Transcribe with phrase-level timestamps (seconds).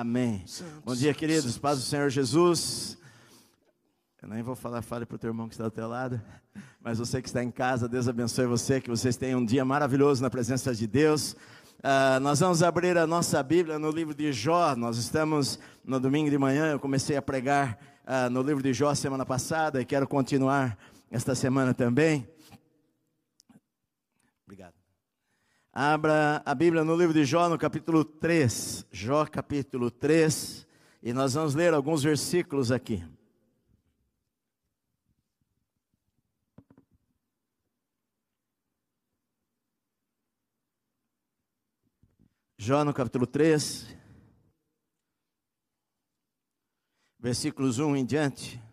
[0.00, 0.44] Amém.
[0.84, 1.58] Bom dia, queridos.
[1.58, 2.96] Paz do Senhor Jesus.
[4.22, 6.22] Eu nem vou falar, fale para o teu irmão que está do teu lado.
[6.80, 10.22] Mas você que está em casa, Deus abençoe você, que vocês tenham um dia maravilhoso
[10.22, 11.32] na presença de Deus.
[11.32, 14.76] Uh, nós vamos abrir a nossa Bíblia no livro de Jó.
[14.76, 16.70] Nós estamos no domingo de manhã.
[16.70, 20.78] Eu comecei a pregar uh, no livro de Jó semana passada e quero continuar
[21.10, 22.24] esta semana também.
[24.46, 24.77] Obrigado.
[25.80, 28.84] Abra a Bíblia no livro de Jó, no capítulo 3.
[28.90, 30.66] Jó, capítulo 3.
[31.00, 33.04] E nós vamos ler alguns versículos aqui.
[42.56, 43.86] Jó, no capítulo 3.
[47.20, 48.67] Versículos 1 em diante.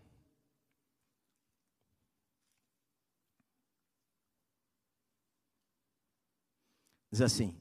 [7.15, 7.55] Diz assim: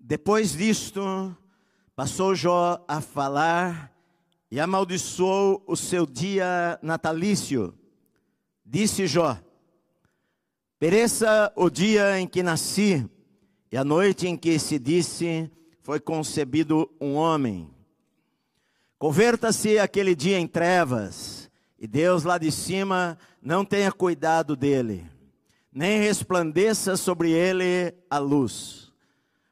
[0.00, 1.00] Depois disto,
[1.94, 3.96] passou Jó a falar
[4.50, 7.72] e amaldiçoou o seu dia natalício.
[8.64, 9.38] Disse Jó:
[10.80, 13.08] Pereça o dia em que nasci,
[13.70, 15.48] e a noite em que se disse
[15.82, 17.70] foi concebido um homem.
[18.98, 25.14] Converta-se aquele dia em trevas, e Deus lá de cima não tenha cuidado dele
[25.76, 28.90] nem resplandeça sobre ele a luz.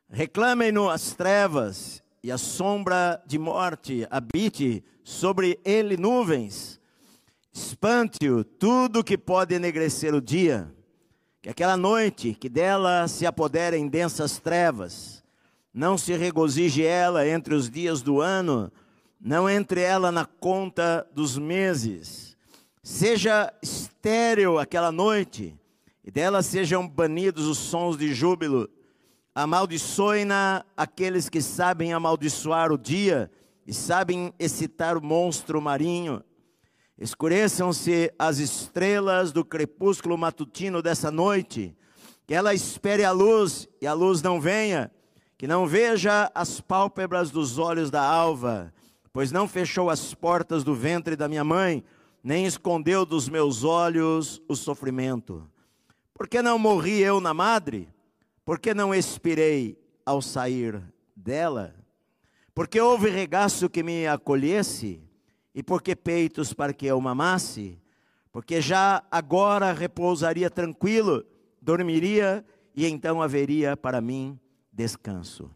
[0.08, 6.80] Reclamem-no as trevas, e a sombra de morte habite sobre ele nuvens.
[7.52, 10.74] Espante-o tudo que pode enegrecer o dia,
[11.42, 15.22] que aquela noite que dela se apoderem densas trevas,
[15.74, 18.72] não se regozije ela entre os dias do ano,
[19.20, 22.34] não entre ela na conta dos meses.
[22.82, 25.54] Seja estéril aquela noite,
[26.04, 28.68] e dela sejam banidos os sons de júbilo.
[29.34, 33.30] Amaldiçoe-na aqueles que sabem amaldiçoar o dia
[33.66, 36.22] e sabem excitar o monstro marinho.
[36.98, 41.74] Escureçam-se as estrelas do crepúsculo matutino dessa noite,
[42.26, 44.92] que ela espere a luz e a luz não venha,
[45.36, 48.72] que não veja as pálpebras dos olhos da alva,
[49.12, 51.82] pois não fechou as portas do ventre da minha mãe,
[52.22, 55.48] nem escondeu dos meus olhos o sofrimento.
[56.14, 57.88] Por que não morri eu na madre?
[58.44, 59.76] Por que não expirei
[60.06, 60.80] ao sair
[61.16, 61.74] dela?
[62.54, 65.02] Porque houve regaço que me acolhesse,
[65.52, 67.80] e porque peitos para que eu mamasse?
[68.30, 71.24] Porque já agora repousaria tranquilo,
[71.60, 72.44] dormiria,
[72.76, 74.38] e então haveria para mim
[74.72, 75.50] descanso.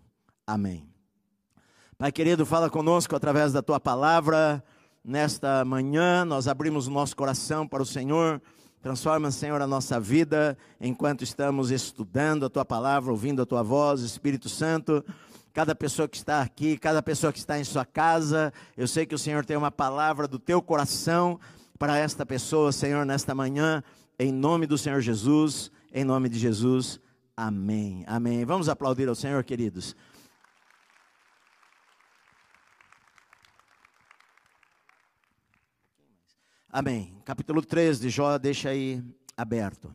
[0.44, 0.88] Amém.
[1.96, 4.62] Pai querido, fala conosco através da tua palavra.
[5.04, 8.42] Nesta manhã, nós abrimos o nosso coração para o Senhor
[8.88, 14.00] Transforma, Senhor, a nossa vida enquanto estamos estudando a tua palavra, ouvindo a tua voz,
[14.00, 15.04] Espírito Santo.
[15.52, 19.14] Cada pessoa que está aqui, cada pessoa que está em sua casa, eu sei que
[19.14, 21.38] o Senhor tem uma palavra do teu coração
[21.78, 23.84] para esta pessoa, Senhor, nesta manhã,
[24.18, 26.98] em nome do Senhor Jesus, em nome de Jesus.
[27.36, 28.04] Amém.
[28.06, 28.42] Amém.
[28.46, 29.94] Vamos aplaudir ao Senhor, queridos.
[36.70, 37.14] Amém.
[37.24, 39.02] Capítulo 3 de Jó, deixa aí
[39.34, 39.90] aberto.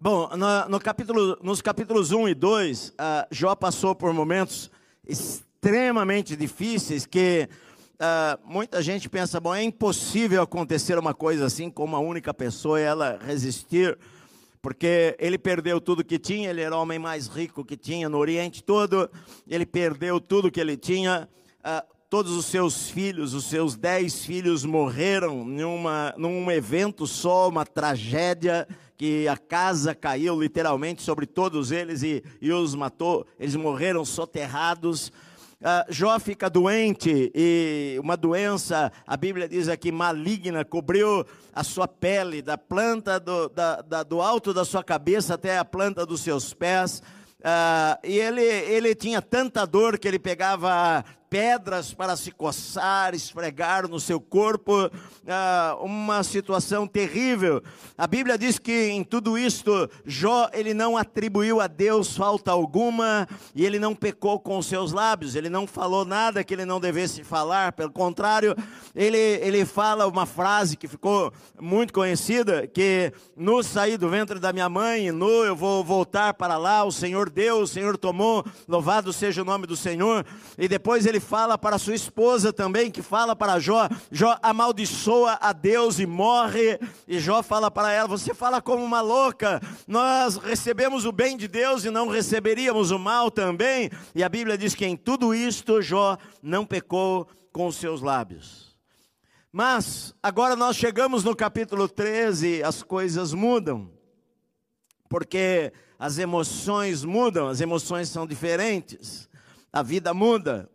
[0.00, 2.94] Bom, no, no capítulo, nos capítulos 1 e 2, uh,
[3.30, 4.70] Jó passou por momentos
[5.06, 7.46] extremamente difíceis que
[7.96, 12.80] uh, muita gente pensa, bom, é impossível acontecer uma coisa assim com uma única pessoa
[12.80, 13.98] e ela resistir,
[14.62, 18.16] porque ele perdeu tudo que tinha, ele era o homem mais rico que tinha no
[18.16, 19.10] Oriente todo,
[19.46, 24.66] ele perdeu tudo que ele tinha, uh, todos os seus filhos, os seus dez filhos
[24.66, 28.68] morreram numa, num evento só, uma tragédia,
[28.98, 35.08] que a casa caiu literalmente sobre todos eles e, e os matou, eles morreram soterrados.
[35.08, 41.88] Uh, Jó fica doente e uma doença, a Bíblia diz aqui, maligna, cobriu a sua
[41.88, 46.20] pele, da planta do, da, da, do alto da sua cabeça até a planta dos
[46.20, 47.02] seus pés.
[47.40, 53.88] Uh, e ele, ele tinha tanta dor que ele pegava pedras para se coçar, esfregar
[53.88, 54.90] no seu corpo,
[55.26, 57.62] ah, uma situação terrível.
[57.96, 63.26] A Bíblia diz que em tudo isto, Jó, ele não atribuiu a Deus falta alguma,
[63.54, 66.78] e ele não pecou com os seus lábios, ele não falou nada que ele não
[66.78, 68.54] devesse falar, pelo contrário,
[68.94, 74.52] ele, ele fala uma frase que ficou muito conhecida, que no sair do ventre da
[74.52, 79.14] minha mãe, no eu vou voltar para lá, o Senhor deu, o Senhor tomou, louvado
[79.14, 80.26] seja o nome do Senhor,
[80.58, 85.52] e depois ele fala para sua esposa também, que fala para Jó, Jó amaldiçoa a
[85.52, 86.78] Deus e morre,
[87.08, 91.48] e Jó fala para ela: Você fala como uma louca, nós recebemos o bem de
[91.48, 93.88] Deus e não receberíamos o mal também.
[94.14, 98.76] E a Bíblia diz que em tudo isto Jó não pecou com os seus lábios.
[99.52, 103.90] Mas agora nós chegamos no capítulo 13, as coisas mudam,
[105.08, 109.28] porque as emoções mudam, as emoções são diferentes,
[109.72, 110.68] a vida muda.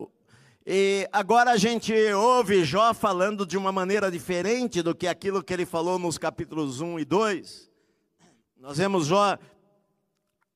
[0.69, 5.53] E agora a gente ouve Jó falando de uma maneira diferente do que aquilo que
[5.53, 7.71] ele falou nos capítulos 1 e 2.
[8.59, 9.37] Nós vemos Jó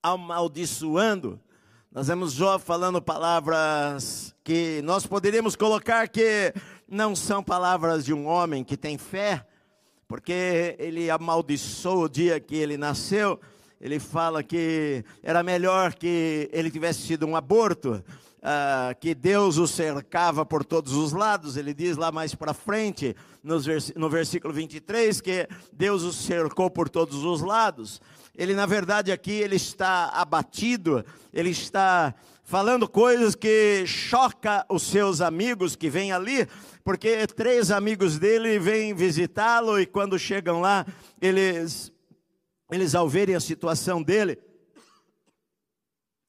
[0.04, 1.40] amaldiçoando,
[1.90, 6.54] nós vemos Jó falando palavras que nós poderíamos colocar que
[6.86, 9.48] não são palavras de um homem que tem fé,
[10.10, 13.40] porque ele amaldiçoou o dia que ele nasceu.
[13.80, 18.04] Ele fala que era melhor que ele tivesse sido um aborto,
[18.42, 21.58] uh, que Deus o cercava por todos os lados.
[21.58, 27.24] Ele diz lá mais para frente, no versículo 23, que Deus o cercou por todos
[27.24, 28.02] os lados.
[28.36, 35.22] Ele, na verdade, aqui ele está abatido, ele está falando coisas que choca os seus
[35.22, 36.48] amigos que vêm ali,
[36.84, 40.86] porque três amigos dele vêm visitá-lo e quando chegam lá,
[41.22, 41.92] eles
[42.72, 44.40] eles ao verem a situação dele,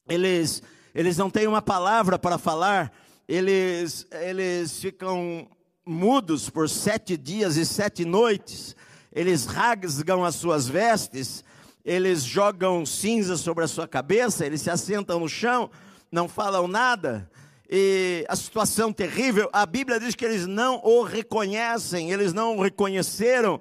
[0.08, 0.60] eles
[0.94, 2.92] eles não têm uma palavra para falar,
[3.28, 5.48] eles eles ficam
[5.84, 8.76] mudos por sete dias e sete noites,
[9.12, 11.44] eles rasgam as suas vestes,
[11.84, 15.70] eles jogam cinza sobre a sua cabeça, eles se assentam no chão,
[16.10, 17.28] não falam nada,
[17.74, 22.62] e a situação terrível, a Bíblia diz que eles não o reconhecem, eles não o
[22.62, 23.58] reconheceram,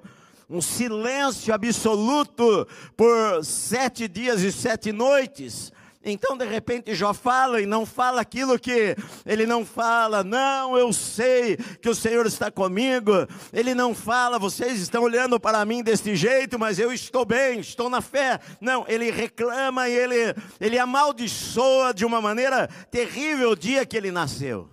[0.50, 5.72] um silêncio absoluto por sete dias e sete noites.
[6.04, 10.24] Então, de repente, Jó fala e não fala aquilo que ele não fala.
[10.24, 13.12] Não, eu sei que o Senhor está comigo.
[13.52, 17.88] Ele não fala, vocês estão olhando para mim deste jeito, mas eu estou bem, estou
[17.88, 18.40] na fé.
[18.60, 24.10] Não, ele reclama e ele, ele amaldiçoa de uma maneira terrível o dia que ele
[24.10, 24.68] nasceu.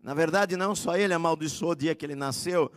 [0.00, 2.70] Na verdade, não só ele amaldiçoou o dia que ele nasceu,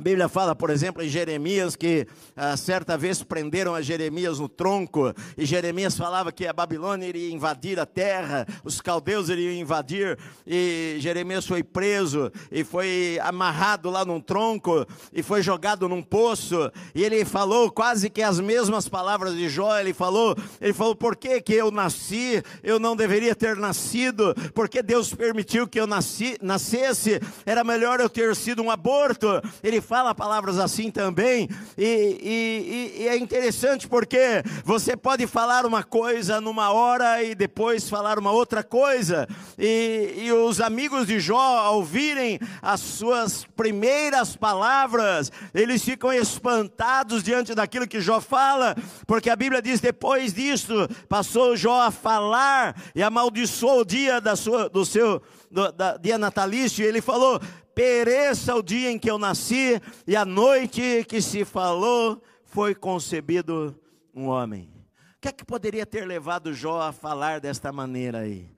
[0.00, 4.48] a Bíblia fala, por exemplo, em Jeremias, que ah, certa vez prenderam a Jeremias no
[4.48, 10.18] tronco, e Jeremias falava que a Babilônia iria invadir a terra, os caldeus iriam invadir,
[10.46, 16.72] e Jeremias foi preso, e foi amarrado lá num tronco, e foi jogado num poço,
[16.94, 21.14] e ele falou quase que as mesmas palavras de Jó, ele falou, ele falou, por
[21.14, 26.38] que que eu nasci, eu não deveria ter nascido, porque Deus permitiu que eu nasci,
[26.40, 29.26] nascesse, era melhor eu ter sido um aborto,
[29.62, 31.84] ele fala palavras assim também, e,
[32.22, 38.16] e, e, é interessante porque você pode falar uma coisa numa hora e depois falar
[38.16, 39.26] uma outra coisa,
[39.58, 47.24] e, e os amigos de Jó, ao ouvirem as suas primeiras palavras, eles ficam espantados
[47.24, 48.76] diante daquilo que Jó fala,
[49.08, 54.36] porque a Bíblia diz: depois disso, passou Jó a falar e amaldiçoou o dia da
[54.36, 57.40] sua, do seu do, da, dia natalício, ele falou:
[57.74, 63.78] pereça o dia em que eu nasci, e a noite que se falou foi concebido
[64.14, 64.70] um homem.
[65.16, 68.48] O que é que poderia ter levado Jó a falar desta maneira aí?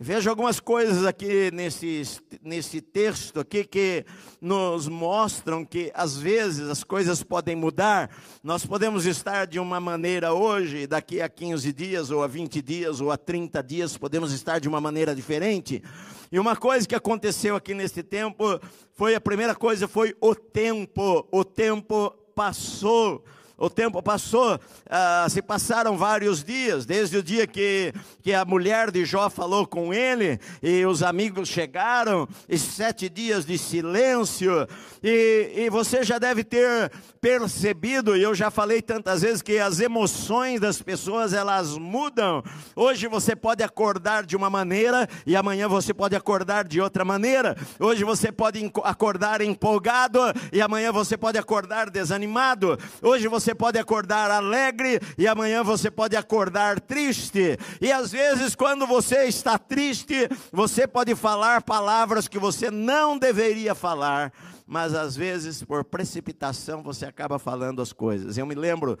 [0.00, 2.02] Veja algumas coisas aqui nesse,
[2.40, 4.06] nesse texto aqui que
[4.40, 8.08] nos mostram que às vezes as coisas podem mudar.
[8.40, 13.00] Nós podemos estar de uma maneira hoje, daqui a 15 dias, ou a 20 dias,
[13.00, 15.82] ou a 30 dias, podemos estar de uma maneira diferente.
[16.30, 18.44] E uma coisa que aconteceu aqui nesse tempo
[18.92, 21.26] foi a primeira coisa foi o tempo.
[21.32, 23.24] O tempo passou
[23.58, 28.92] o tempo passou, ah, se passaram vários dias, desde o dia que, que a mulher
[28.92, 34.66] de Jó falou com ele, e os amigos chegaram, e sete dias de silêncio,
[35.02, 39.80] e, e você já deve ter percebido, e eu já falei tantas vezes, que as
[39.80, 42.44] emoções das pessoas elas mudam.
[42.76, 47.56] Hoje você pode acordar de uma maneira, e amanhã você pode acordar de outra maneira.
[47.80, 50.20] Hoje você pode acordar empolgado,
[50.52, 52.78] e amanhã você pode acordar desanimado.
[53.02, 57.56] Hoje você você pode acordar alegre e amanhã você pode acordar triste.
[57.80, 63.74] E às vezes, quando você está triste, você pode falar palavras que você não deveria
[63.74, 64.34] falar,
[64.66, 68.36] mas às vezes, por precipitação, você acaba falando as coisas.
[68.36, 68.98] Eu me lembro,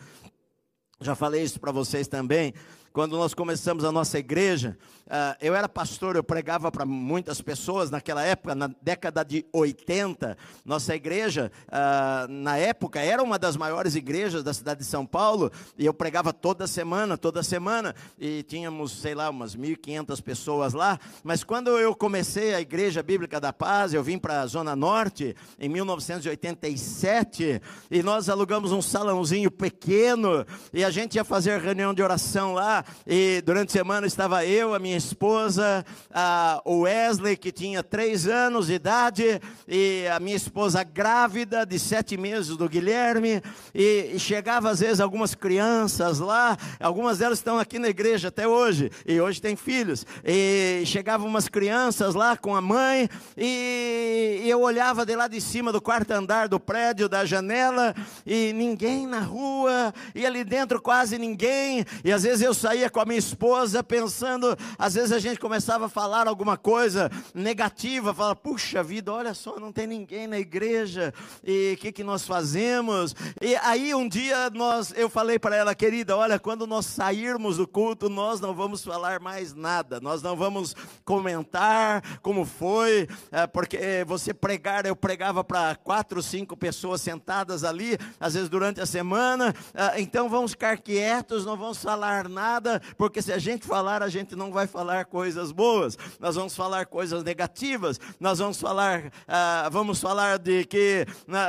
[0.98, 2.54] já falei isso para vocês também,
[2.98, 4.76] quando nós começamos a nossa igreja,
[5.06, 10.36] uh, eu era pastor, eu pregava para muitas pessoas naquela época, na década de 80.
[10.64, 15.52] Nossa igreja, uh, na época, era uma das maiores igrejas da cidade de São Paulo,
[15.78, 20.98] e eu pregava toda semana, toda semana, e tínhamos, sei lá, umas 1.500 pessoas lá.
[21.22, 25.36] Mas quando eu comecei a Igreja Bíblica da Paz, eu vim para a Zona Norte
[25.56, 27.62] em 1987,
[27.92, 32.84] e nós alugamos um salãozinho pequeno, e a gente ia fazer reunião de oração lá,
[33.06, 38.66] e durante a semana estava eu, a minha esposa, a Wesley, que tinha três anos
[38.66, 43.42] de idade, e a minha esposa grávida, de sete meses, do Guilherme,
[43.74, 48.46] e, e chegava às vezes algumas crianças lá, algumas delas estão aqui na igreja até
[48.46, 54.50] hoje, e hoje tem filhos, e chegavam umas crianças lá com a mãe, e, e
[54.50, 57.94] eu olhava de lá de cima do quarto andar do prédio, da janela,
[58.26, 63.00] e ninguém na rua, e ali dentro quase ninguém, e às vezes eu saía com
[63.00, 68.36] a minha esposa pensando, às vezes a gente começava a falar alguma coisa negativa, falar,
[68.36, 73.14] puxa vida, olha só, não tem ninguém na igreja, e o que, que nós fazemos?
[73.40, 77.66] E aí um dia nós, eu falei para ela, querida, olha, quando nós sairmos do
[77.66, 83.78] culto, nós não vamos falar mais nada, nós não vamos comentar como foi, é, porque
[84.06, 89.54] você pregar, eu pregava para quatro, cinco pessoas sentadas ali, às vezes durante a semana,
[89.72, 92.57] é, então vamos ficar quietos, não vamos falar nada,
[92.96, 96.86] porque se a gente falar, a gente não vai falar coisas boas, nós vamos falar
[96.86, 101.06] coisas negativas, nós vamos falar, uh, vamos falar de que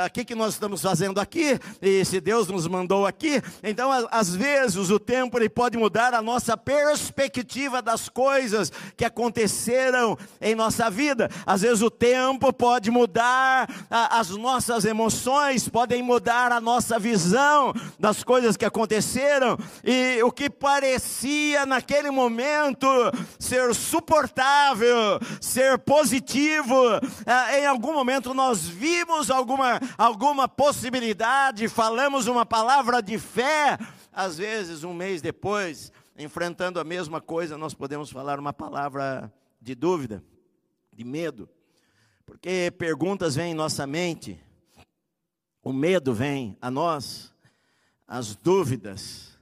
[0.08, 4.36] o que, que nós estamos fazendo aqui, e se Deus nos mandou aqui, então às
[4.36, 10.90] vezes o tempo ele pode mudar a nossa perspectiva das coisas que aconteceram em nossa
[10.90, 17.00] vida, às vezes o tempo pode mudar uh, as nossas emoções, podem mudar a nossa
[17.00, 20.99] visão das coisas que aconteceram, e o que parecia
[21.66, 22.88] naquele momento
[23.38, 26.76] ser suportável, ser positivo.
[27.26, 33.78] É, em algum momento nós vimos alguma, alguma possibilidade, falamos uma palavra de fé.
[34.12, 39.76] Às vezes, um mês depois, enfrentando a mesma coisa, nós podemos falar uma palavra de
[39.76, 40.24] dúvida,
[40.94, 41.50] de medo,
[42.26, 44.40] porque perguntas vêm em nossa mente,
[45.64, 47.34] o medo vem a nós,
[48.08, 49.39] as dúvidas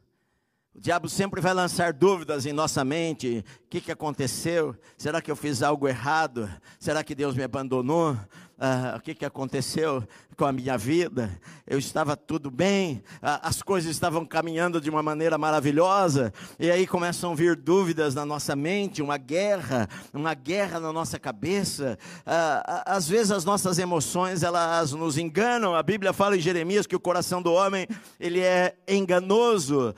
[0.78, 3.44] o diabo sempre vai lançar dúvidas em nossa mente.
[3.66, 4.76] O que, que aconteceu?
[4.96, 6.48] Será que eu fiz algo errado?
[6.80, 8.16] Será que Deus me abandonou?
[8.60, 10.04] Ah, o que, que aconteceu
[10.36, 11.40] com a minha vida?
[11.68, 16.88] Eu estava tudo bem, ah, as coisas estavam caminhando de uma maneira maravilhosa, e aí
[16.88, 22.00] começam a vir dúvidas na nossa mente, uma guerra, uma guerra na nossa cabeça.
[22.26, 25.76] Ah, às vezes as nossas emoções elas nos enganam.
[25.76, 27.88] A Bíblia fala em Jeremias que o coração do homem
[28.20, 29.94] ele é enganoso.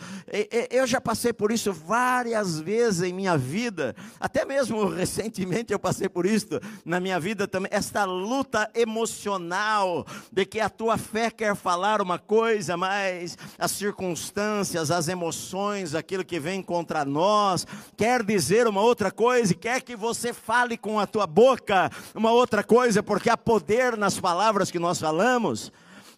[0.70, 6.10] Eu já passei por isso várias vezes em minha vida, até mesmo recentemente eu passei
[6.10, 7.70] por isso na minha vida também.
[7.72, 13.70] Esta luta luta emocional, de que a tua fé quer falar uma coisa, mas as
[13.70, 19.82] circunstâncias, as emoções, aquilo que vem contra nós, quer dizer uma outra coisa, e quer
[19.82, 24.72] que você fale com a tua boca uma outra coisa, porque há poder nas palavras
[24.72, 25.72] que nós falamos.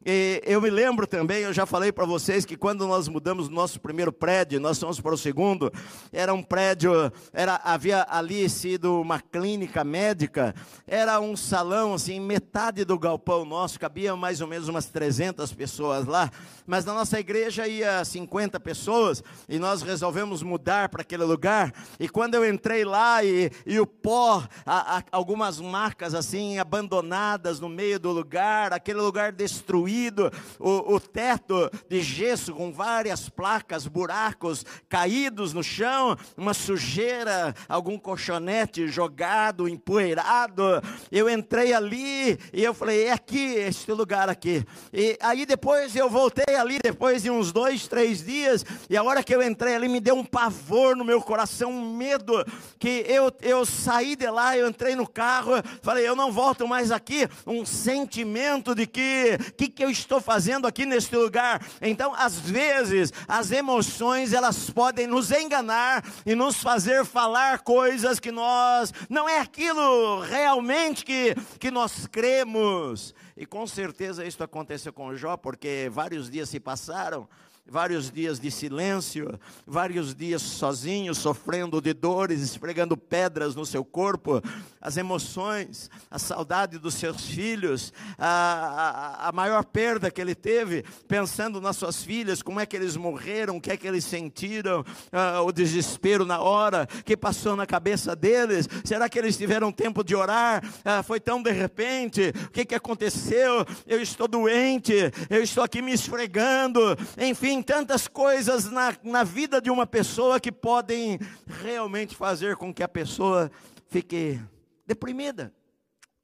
[0.03, 3.51] E eu me lembro também, eu já falei para vocês que quando nós mudamos o
[3.51, 5.71] nosso primeiro prédio, nós fomos para o segundo,
[6.11, 6.91] era um prédio,
[7.31, 10.55] era, havia ali sido uma clínica médica,
[10.87, 16.07] era um salão assim, metade do galpão nosso, cabia mais ou menos umas 300 pessoas
[16.07, 16.31] lá,
[16.65, 22.09] mas na nossa igreja ia 50 pessoas, e nós resolvemos mudar para aquele lugar, e
[22.09, 27.69] quando eu entrei lá e, e o pó, a, a, algumas marcas assim, abandonadas no
[27.69, 33.85] meio do lugar, aquele lugar destruído, destruído, o, o teto de gesso com várias placas,
[33.85, 40.63] buracos caídos no chão, uma sujeira, algum colchonete jogado, empoeirado.
[41.11, 44.65] Eu entrei ali e eu falei: é aqui, este lugar aqui.
[44.93, 49.23] E aí depois eu voltei ali, depois de uns dois, três dias, e a hora
[49.23, 52.45] que eu entrei ali me deu um pavor no meu coração, um medo,
[52.79, 56.91] que eu, eu saí de lá, eu entrei no carro, falei: eu não volto mais
[56.91, 57.27] aqui.
[57.45, 61.59] Um sentimento de que, que, que eu estou fazendo aqui neste lugar?
[61.81, 68.31] Então, às vezes, as emoções elas podem nos enganar e nos fazer falar coisas que
[68.31, 73.15] nós não é aquilo realmente que, que nós cremos.
[73.35, 77.27] E com certeza isso aconteceu com Jó, porque vários dias se passaram
[77.65, 84.41] vários dias de silêncio, vários dias sozinho, sofrendo de dores, esfregando pedras no seu corpo,
[84.79, 90.83] as emoções, a saudade dos seus filhos, a, a, a maior perda que ele teve,
[91.07, 94.81] pensando nas suas filhas, como é que eles morreram, o que é que eles sentiram,
[94.81, 100.03] uh, o desespero na hora, que passou na cabeça deles, será que eles tiveram tempo
[100.03, 100.63] de orar?
[100.63, 103.65] Uh, foi tão de repente, o que, que aconteceu?
[103.85, 104.93] Eu estou doente,
[105.29, 106.81] eu estou aqui me esfregando,
[107.17, 111.17] enfim, tantas coisas na, na vida de uma pessoa que podem
[111.63, 113.51] realmente fazer com que a pessoa
[113.89, 114.39] fique
[114.85, 115.51] deprimida,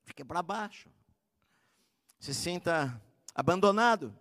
[0.05, 0.87] fique para baixo,
[2.19, 3.01] se sinta
[3.33, 4.13] abandonado.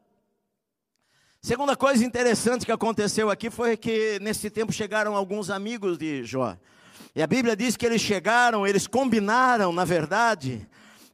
[1.42, 6.56] Segunda coisa interessante que aconteceu aqui foi que nesse tempo chegaram alguns amigos de Jó.
[7.14, 10.66] E a Bíblia diz que eles chegaram, eles combinaram, na verdade,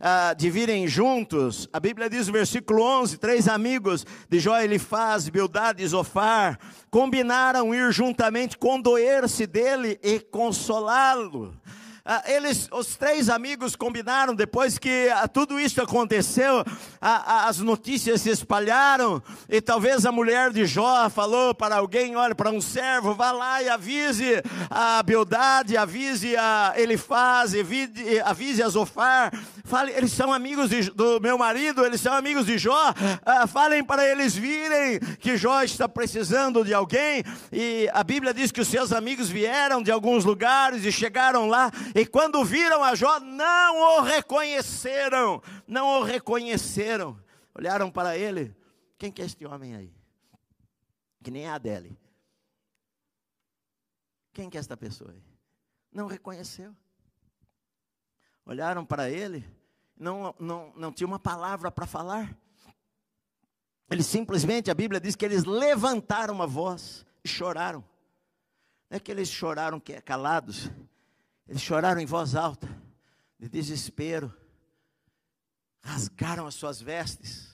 [0.03, 1.69] ah, de virem juntos.
[1.73, 6.59] A Bíblia diz no versículo 11: três amigos de Jó, Elifaz, Bildad e Zofar
[6.91, 11.55] combinaram ir juntamente condoer-se dele e consolá-lo.
[12.05, 16.65] Ah, eles, os três amigos combinaram, depois que ah, tudo isso aconteceu,
[17.01, 22.35] ah, as notícias se espalharam, e talvez a mulher de Jó falou para alguém: olha,
[22.35, 27.53] para um servo, vá lá e avise a Beldade, avise a Elifaz,
[28.25, 29.33] avise a Zofar,
[29.73, 32.93] fale, eles são amigos de, do meu marido, eles são amigos de Jó,
[33.49, 38.61] falem para eles virem que Jó está precisando de alguém, e a Bíblia diz que
[38.61, 43.19] os seus amigos vieram de alguns lugares e chegaram lá e quando viram a Jó,
[43.21, 47.19] não o reconheceram, não o reconheceram.
[47.55, 48.55] Olharam para ele,
[48.99, 49.95] quem que é este homem aí?
[51.25, 51.99] Que nem a Adele.
[54.35, 55.23] Quem que é esta pessoa aí?
[55.91, 56.77] Não reconheceu.
[58.45, 59.43] Olharam para ele,
[60.03, 62.37] não, não, não tinha uma palavra para falar.
[63.89, 67.85] Eles simplesmente, a Bíblia diz que eles levantaram uma voz e choraram.
[68.91, 70.71] Não é que eles choraram calados,
[71.47, 72.69] eles choraram em voz alta,
[73.39, 74.35] de desespero,
[75.81, 77.52] rasgaram as suas vestes,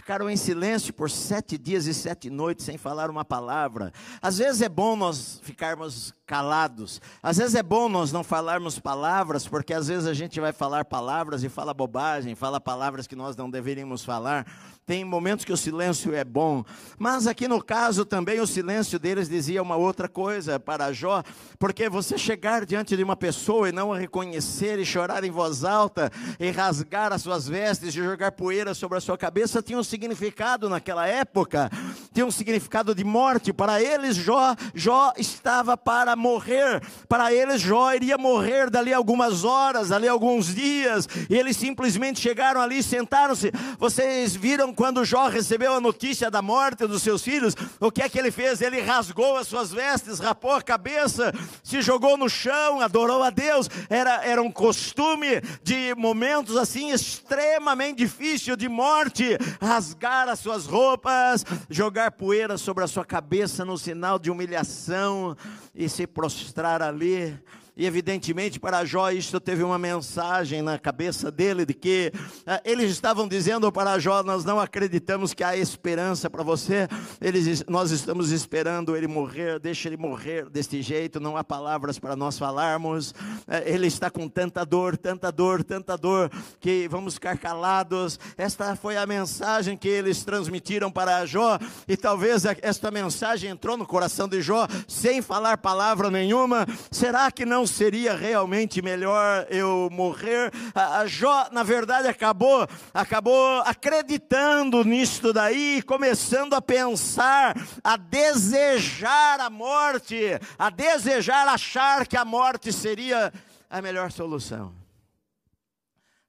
[0.00, 3.92] ficaram em silêncio por sete dias e sete noites sem falar uma palavra.
[4.22, 9.46] Às vezes é bom nós ficarmos calados, às vezes é bom nós não falarmos palavras,
[9.46, 13.36] porque às vezes a gente vai falar palavras e fala bobagem, fala palavras que nós
[13.36, 14.46] não deveríamos falar.
[14.90, 16.64] Tem momentos que o silêncio é bom,
[16.98, 21.22] mas aqui no caso também o silêncio deles dizia uma outra coisa para Jó,
[21.60, 25.62] porque você chegar diante de uma pessoa e não a reconhecer e chorar em voz
[25.62, 29.84] alta e rasgar as suas vestes e jogar poeira sobre a sua cabeça tinha um
[29.84, 31.70] significado naquela época,
[32.12, 33.52] tinha um significado de morte.
[33.52, 39.92] Para eles, Jó, Jó estava para morrer, para eles, Jó iria morrer dali algumas horas,
[39.92, 43.52] ali alguns dias, e eles simplesmente chegaram ali, sentaram-se.
[43.78, 48.08] Vocês viram quando Jó recebeu a notícia da morte dos seus filhos, o que é
[48.08, 48.62] que ele fez?
[48.62, 53.68] Ele rasgou as suas vestes, rapou a cabeça, se jogou no chão, adorou a Deus.
[53.90, 61.44] Era, era um costume de momentos assim extremamente difícil de morte, rasgar as suas roupas,
[61.68, 65.36] jogar poeira sobre a sua cabeça no sinal de humilhação
[65.74, 67.38] e se prostrar ali.
[67.76, 72.90] E evidentemente para Jó isto teve uma mensagem na cabeça dele de que uh, eles
[72.90, 76.88] estavam dizendo para Jó: nós não acreditamos que há esperança para você.
[77.20, 79.58] Eles, nós estamos esperando ele morrer.
[79.58, 81.20] Deixa ele morrer deste jeito.
[81.20, 83.10] Não há palavras para nós falarmos.
[83.10, 88.18] Uh, ele está com tanta dor, tanta dor, tanta dor que vamos ficar calados.
[88.36, 93.86] Esta foi a mensagem que eles transmitiram para Jó e talvez esta mensagem entrou no
[93.86, 96.66] coração de Jó sem falar palavra nenhuma.
[96.90, 100.52] Será que não seria realmente melhor eu morrer?
[100.74, 109.50] A, Jó, na verdade, acabou, acabou acreditando nisto daí, começando a pensar, a desejar a
[109.50, 110.16] morte,
[110.58, 113.32] a desejar achar que a morte seria
[113.68, 114.74] a melhor solução.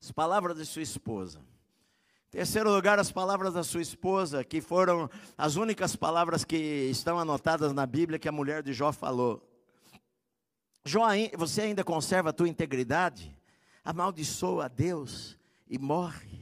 [0.01, 1.39] As palavras de sua esposa.
[2.31, 6.55] Terceiro lugar, as palavras da sua esposa, que foram as únicas palavras que
[6.89, 9.50] estão anotadas na Bíblia que a mulher de Jó falou.
[10.83, 13.35] Jó, você ainda conserva a tua integridade?
[13.83, 15.37] Amaldiçoa a Deus
[15.69, 16.39] e morre.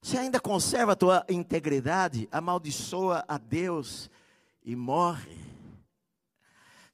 [0.00, 2.28] Você ainda conserva a tua integridade?
[2.32, 4.10] Amaldiçoa a Deus
[4.64, 5.47] e morre.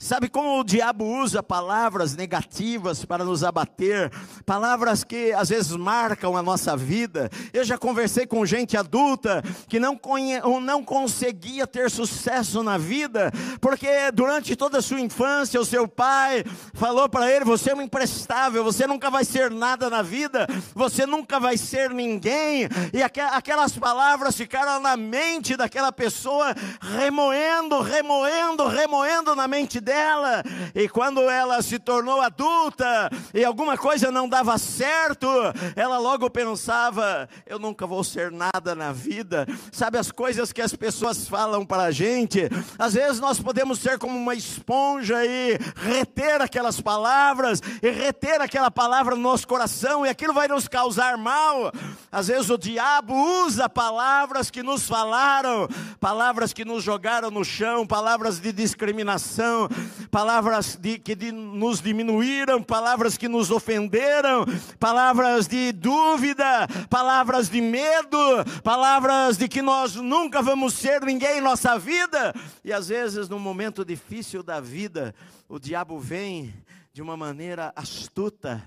[0.05, 4.13] Sabe como o diabo usa palavras negativas para nos abater,
[4.45, 7.31] palavras que às vezes marcam a nossa vida.
[7.55, 10.39] Eu já conversei com gente adulta que não, conhe...
[10.61, 16.45] não conseguia ter sucesso na vida, porque durante toda a sua infância o seu pai
[16.75, 21.07] falou para ele: Você é um imprestável, você nunca vai ser nada na vida, você
[21.07, 22.69] nunca vai ser ninguém.
[22.93, 26.55] E aquelas palavras ficaram na mente daquela pessoa,
[26.95, 30.43] remoendo, remoendo, remoendo na mente dela dela,
[30.75, 35.29] e quando ela se tornou adulta e alguma coisa não dava certo,
[35.77, 39.47] ela logo pensava: eu nunca vou ser nada na vida.
[39.71, 42.49] Sabe as coisas que as pessoas falam para a gente?
[42.77, 48.71] Às vezes nós podemos ser como uma esponja e reter aquelas palavras, e reter aquela
[48.71, 51.71] palavra no nosso coração, e aquilo vai nos causar mal.
[52.11, 55.69] Às vezes o diabo usa palavras que nos falaram,
[56.01, 59.69] palavras que nos jogaram no chão, palavras de discriminação,
[60.11, 64.45] palavras de, que de, nos diminuíram, palavras que nos ofenderam,
[64.79, 68.19] palavras de dúvida, palavras de medo,
[68.63, 72.35] palavras de que nós nunca vamos ser ninguém em nossa vida.
[72.65, 75.15] E às vezes, num momento difícil da vida,
[75.49, 76.55] o diabo vem
[76.93, 78.63] de uma maneira astuta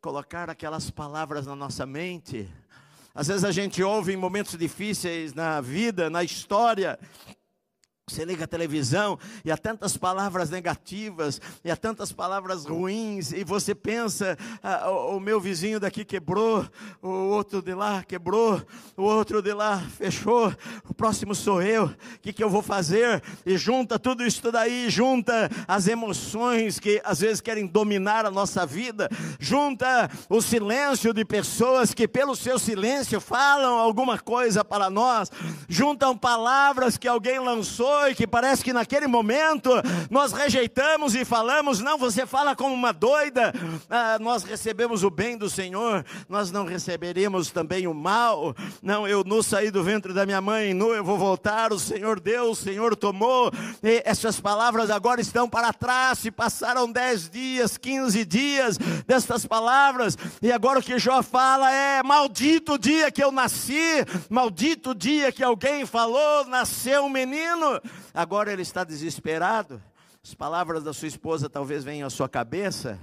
[0.00, 2.48] colocar aquelas palavras na nossa mente.
[3.14, 6.98] Às vezes a gente ouve em momentos difíceis na vida, na história,
[8.08, 13.44] você liga a televisão e há tantas palavras negativas, e há tantas palavras ruins, e
[13.44, 16.66] você pensa: ah, o, o, meu vizinho daqui quebrou,
[17.02, 18.62] o outro de lá quebrou,
[18.96, 20.52] o outro de lá fechou,
[20.88, 23.22] o próximo sou eu, o que, que eu vou fazer?
[23.44, 28.64] E junta tudo isso daí, junta as emoções que às vezes querem dominar a nossa
[28.64, 35.30] vida, junta o silêncio de pessoas que, pelo seu silêncio, falam alguma coisa para nós,
[35.68, 39.70] juntam palavras que alguém lançou foi que parece que naquele momento
[40.08, 43.52] nós rejeitamos e falamos: não, você fala como uma doida,
[43.90, 48.54] ah, nós recebemos o bem do Senhor, nós não receberemos também o mal.
[48.80, 52.20] Não, eu não saí do ventre da minha mãe, nu eu vou voltar, o Senhor
[52.20, 53.50] deu, o Senhor tomou.
[53.82, 60.16] E essas palavras agora estão para trás, se passaram dez dias, quinze dias destas palavras,
[60.40, 64.94] e agora o que Jó fala é: maldito o dia que eu nasci, maldito o
[64.94, 67.80] dia que alguém falou, nasceu um menino
[68.12, 69.82] agora ele está desesperado.
[70.22, 72.98] As palavras da sua esposa talvez venham à sua cabeça.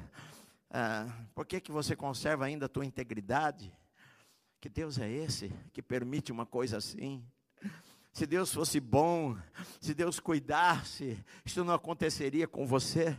[0.70, 3.72] Ah, por que, que você conserva ainda a tua integridade?
[4.60, 7.24] Que Deus é esse que permite uma coisa assim?
[8.12, 9.38] Se Deus fosse bom,
[9.80, 13.18] se Deus cuidasse, isso não aconteceria com você.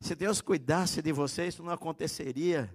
[0.00, 2.74] Se Deus cuidasse de você, isso não aconteceria.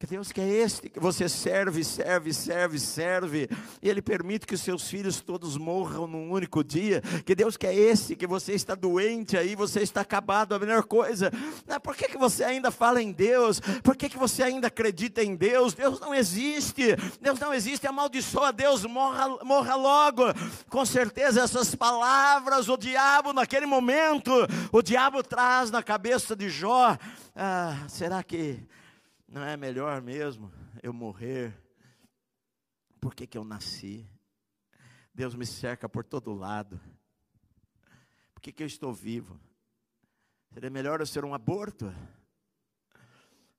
[0.00, 3.50] Que Deus que é este que você serve, serve, serve, serve,
[3.82, 7.02] e Ele permite que os seus filhos todos morram num único dia.
[7.22, 10.84] Que Deus que é esse que você está doente aí, você está acabado, a melhor
[10.84, 11.30] coisa.
[11.82, 13.60] Por que, que você ainda fala em Deus?
[13.84, 15.74] Por que, que você ainda acredita em Deus?
[15.74, 20.22] Deus não existe, Deus não existe, amaldiçoa Deus, morra, morra logo.
[20.70, 24.32] Com certeza essas palavras, o diabo naquele momento,
[24.72, 26.96] o diabo traz na cabeça de Jó.
[27.36, 28.66] Ah, será que
[29.30, 31.56] não é melhor mesmo eu morrer?
[33.00, 34.04] Por que, que eu nasci?
[35.14, 36.80] Deus me cerca por todo lado.
[38.34, 39.38] Por que, que eu estou vivo?
[40.52, 41.94] Seria melhor eu ser um aborto?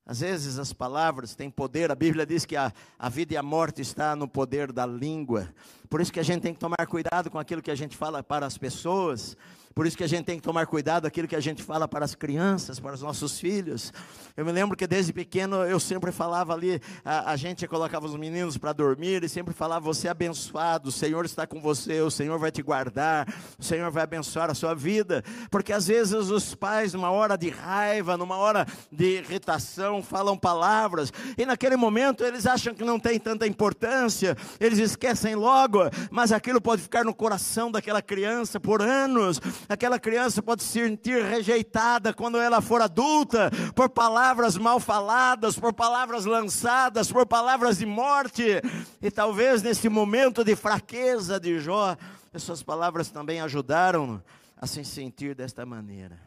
[0.04, 3.42] Às vezes as palavras têm poder, a Bíblia diz que a, a vida e a
[3.42, 5.54] morte está no poder da língua.
[5.88, 8.22] Por isso que a gente tem que tomar cuidado com aquilo que a gente fala
[8.22, 9.36] para as pessoas,
[9.74, 12.04] por isso que a gente tem que tomar cuidado aquilo que a gente fala para
[12.04, 13.92] as crianças, para os nossos filhos.
[14.36, 18.16] Eu me lembro que desde pequeno eu sempre falava ali, a, a gente colocava os
[18.16, 22.10] meninos para dormir e sempre falava: Você é abençoado, o Senhor está com você, o
[22.10, 23.26] Senhor vai te guardar,
[23.58, 25.22] o Senhor vai abençoar a sua vida.
[25.50, 31.12] Porque às vezes os pais, numa hora de raiva, numa hora de irritação, falam palavras
[31.36, 35.78] e naquele momento eles acham que não tem tanta importância, eles esquecem logo,
[36.10, 41.22] mas aquilo pode ficar no coração daquela criança por anos aquela criança pode se sentir
[41.22, 47.86] rejeitada quando ela for adulta, por palavras mal faladas, por palavras lançadas, por palavras de
[47.86, 48.60] morte,
[49.00, 51.96] e talvez nesse momento de fraqueza de Jó,
[52.32, 54.22] essas palavras também ajudaram
[54.56, 56.20] a se sentir desta maneira.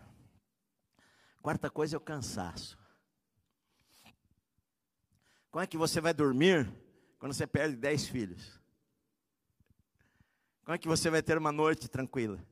[1.41, 2.77] Quarta coisa é o cansaço.
[5.51, 6.69] Como é que você vai dormir
[7.17, 8.59] quando você perde dez filhos?
[10.65, 12.43] Como é que você vai ter uma noite tranquila?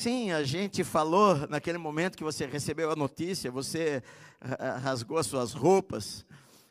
[0.00, 4.00] Sim, a gente falou naquele momento que você recebeu a notícia, você
[4.80, 6.24] rasgou as suas roupas,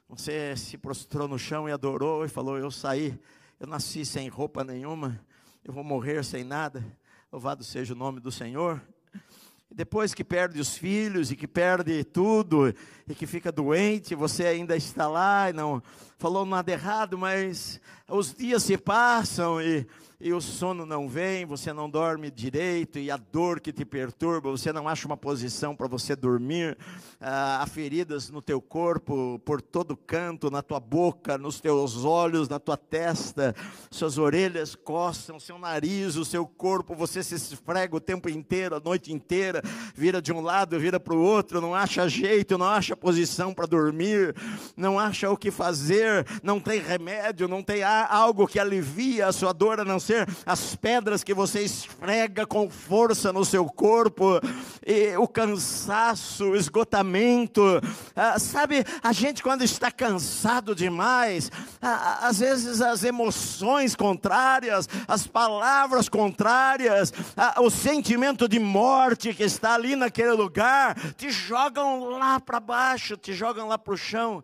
[0.08, 3.20] você se prostrou no chão e adorou e falou: Eu saí,
[3.60, 5.20] eu nasci sem roupa nenhuma,
[5.62, 6.82] eu vou morrer sem nada,
[7.30, 8.82] louvado seja o nome do Senhor.
[9.70, 12.74] Depois que perde os filhos e que perde tudo
[13.06, 15.84] e que fica doente, você ainda está lá e não
[16.18, 19.86] falou nada errado, mas os dias se passam e
[20.20, 24.50] e o sono não vem, você não dorme direito, e a dor que te perturba,
[24.50, 26.76] você não acha uma posição para você dormir,
[27.22, 32.50] ah, há feridas no teu corpo, por todo canto, na tua boca, nos teus olhos,
[32.50, 33.56] na tua testa,
[33.92, 38.80] suas orelhas coçam, seu nariz, o seu corpo, você se esfrega o tempo inteiro, a
[38.80, 39.62] noite inteira,
[39.94, 43.68] vira de um lado, vira para o outro, não acha jeito, não acha posição para
[43.68, 44.36] dormir,
[44.76, 49.54] não acha o que fazer, não tem remédio, não tem algo que alivia a sua
[49.54, 54.40] dor, a não ser as pedras que você esfrega com força no seu corpo,
[55.20, 57.62] o cansaço, o esgotamento.
[58.16, 65.28] Ah, sabe, a gente quando está cansado demais, ah, às vezes as emoções contrárias, as
[65.28, 72.40] palavras contrárias, ah, o sentimento de morte que está ali naquele lugar, te jogam lá
[72.40, 74.42] para baixo, te jogam lá para o chão.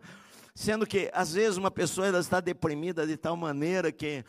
[0.56, 4.24] Sendo que, às vezes, uma pessoa ela está deprimida de tal maneira que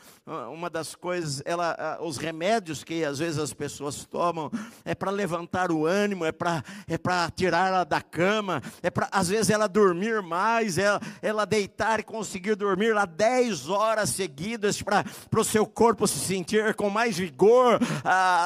[0.51, 4.49] uma das coisas, ela, os remédios que às vezes as pessoas tomam
[4.83, 6.97] é para levantar o ânimo, é para é
[7.35, 12.03] tirar ela da cama, é para, às vezes, ela dormir mais, ela, ela deitar e
[12.03, 15.05] conseguir dormir lá 10 horas seguidas para
[15.38, 17.79] o seu corpo se sentir com mais vigor,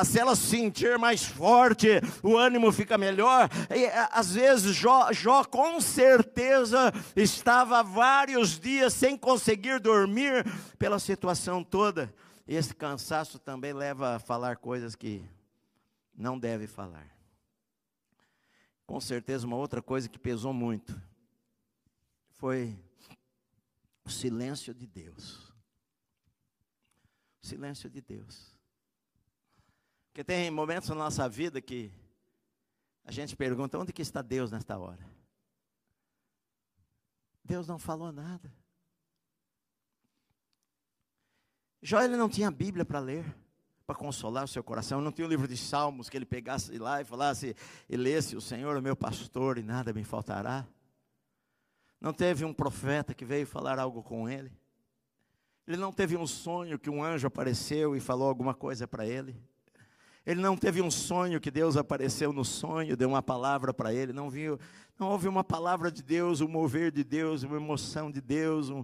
[0.03, 3.49] se ela se sentir mais forte, o ânimo fica melhor.
[3.73, 10.43] E, às vezes, Jó, Jó com certeza estava passava vários dias sem conseguir dormir
[10.79, 12.13] pela situação toda.
[12.47, 15.23] Esse cansaço também leva a falar coisas que
[16.17, 17.07] não deve falar.
[18.87, 20.99] Com certeza, uma outra coisa que pesou muito
[22.31, 22.75] foi
[24.03, 25.53] o silêncio de Deus.
[27.43, 28.57] O silêncio de Deus.
[30.07, 31.91] Porque tem momentos na nossa vida que
[33.05, 35.18] a gente pergunta: onde que está Deus nesta hora?
[37.49, 38.53] Deus não falou nada.
[41.81, 43.25] Jó ele não tinha Bíblia para ler,
[43.87, 47.01] para consolar o seu coração, não tinha o livro de Salmos que ele pegasse lá
[47.01, 47.55] e falasse
[47.89, 50.63] e lesse: O Senhor é meu pastor e nada me faltará.
[51.99, 54.51] Não teve um profeta que veio falar algo com ele.
[55.67, 59.35] Ele não teve um sonho que um anjo apareceu e falou alguma coisa para ele.
[60.25, 64.13] Ele não teve um sonho que Deus apareceu no sonho, deu uma palavra para ele,
[64.13, 64.59] não viu,
[64.99, 68.83] não houve uma palavra de Deus, um mover de Deus, uma emoção de Deus, um,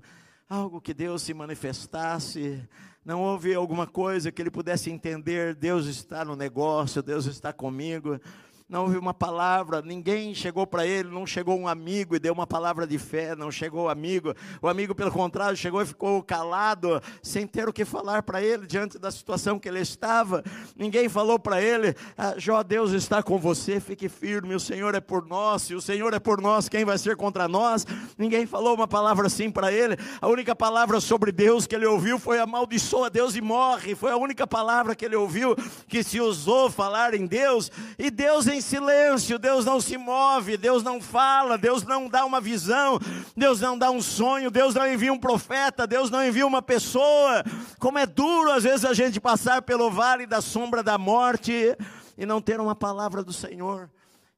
[0.50, 2.68] algo que Deus se manifestasse,
[3.04, 8.20] não houve alguma coisa que ele pudesse entender, Deus está no negócio, Deus está comigo
[8.68, 12.48] não houve uma palavra, ninguém chegou para ele, não chegou um amigo e deu uma
[12.48, 14.34] palavra de fé, não chegou o amigo.
[14.60, 18.66] O amigo, pelo contrário, chegou e ficou calado, sem ter o que falar para ele
[18.66, 20.44] diante da situação que ele estava.
[20.76, 25.00] Ninguém falou para ele: ah, Jó, Deus está com você, fique firme, o Senhor é
[25.00, 27.86] por nós, se o Senhor é por nós, quem vai ser contra nós?
[28.18, 29.96] Ninguém falou uma palavra assim para ele.
[30.20, 33.94] A única palavra sobre Deus que ele ouviu foi amaldiçoa Deus e morre.
[33.94, 35.56] Foi a única palavra que ele ouviu
[35.88, 40.84] que se usou falar em Deus, e Deus em silêncio, Deus não se move, Deus
[40.84, 43.00] não fala, Deus não dá uma visão,
[43.36, 47.44] Deus não dá um sonho, Deus não envia um profeta, Deus não envia uma pessoa.
[47.80, 51.76] Como é duro às vezes a gente passar pelo vale da sombra da morte
[52.18, 53.90] e não ter uma palavra do Senhor.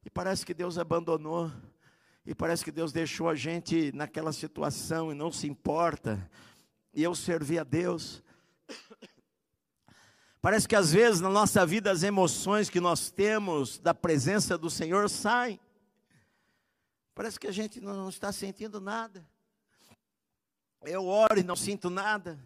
[0.06, 1.52] E parece que Deus abandonou.
[2.26, 6.30] E parece que Deus deixou a gente naquela situação e não se importa.
[6.94, 8.22] E eu servi a Deus.
[10.48, 14.70] Parece que às vezes na nossa vida as emoções que nós temos da presença do
[14.70, 15.60] Senhor saem.
[17.14, 19.28] Parece que a gente não está sentindo nada.
[20.84, 22.40] Eu oro e não sinto nada.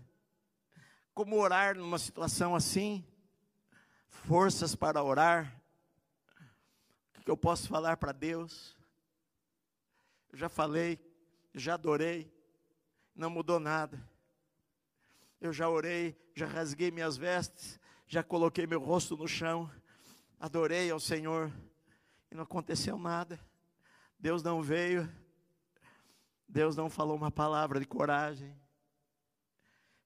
[1.14, 3.06] Como orar numa situação assim?
[4.08, 5.62] Forças para orar.
[7.20, 8.76] O que eu posso falar para Deus?
[10.32, 11.00] Eu já falei,
[11.54, 12.34] já adorei,
[13.16, 14.04] não mudou nada.
[15.40, 17.80] Eu já orei, já rasguei minhas vestes,
[18.12, 19.71] já coloquei meu rosto no chão,
[20.38, 21.50] adorei ao Senhor
[22.30, 23.39] e não aconteceu nada.
[24.19, 25.10] Deus não veio,
[26.45, 28.54] Deus não falou uma palavra de coragem.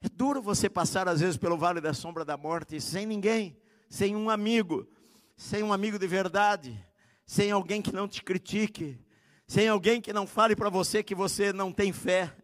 [0.02, 4.16] É duro você passar às vezes pelo vale da sombra da morte sem ninguém, sem
[4.16, 4.88] um amigo,
[5.36, 6.80] sem um amigo de verdade,
[7.26, 9.04] sem alguém que não te critique,
[9.48, 12.38] sem alguém que não fale para você que você não tem fé.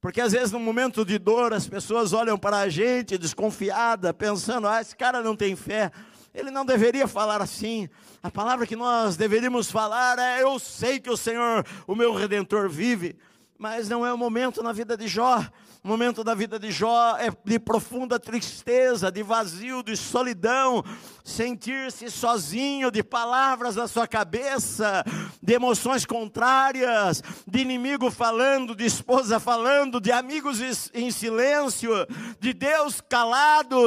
[0.00, 4.68] Porque às vezes no momento de dor as pessoas olham para a gente desconfiada, pensando:
[4.68, 5.90] "Ah, esse cara não tem fé".
[6.34, 7.88] Ele não deveria falar assim.
[8.22, 12.68] A palavra que nós deveríamos falar é: "Eu sei que o Senhor, o meu redentor
[12.68, 13.16] vive".
[13.58, 15.44] mas não é o momento na vida de Jó.
[15.82, 20.84] O momento da vida de Jó é de profunda tristeza, de vazio, de solidão,
[21.24, 25.04] sentir-se sozinho, de palavras na sua cabeça,
[25.48, 30.60] de emoções contrárias, de inimigo falando, de esposa falando, de amigos
[30.92, 31.90] em silêncio,
[32.38, 33.78] de Deus calado.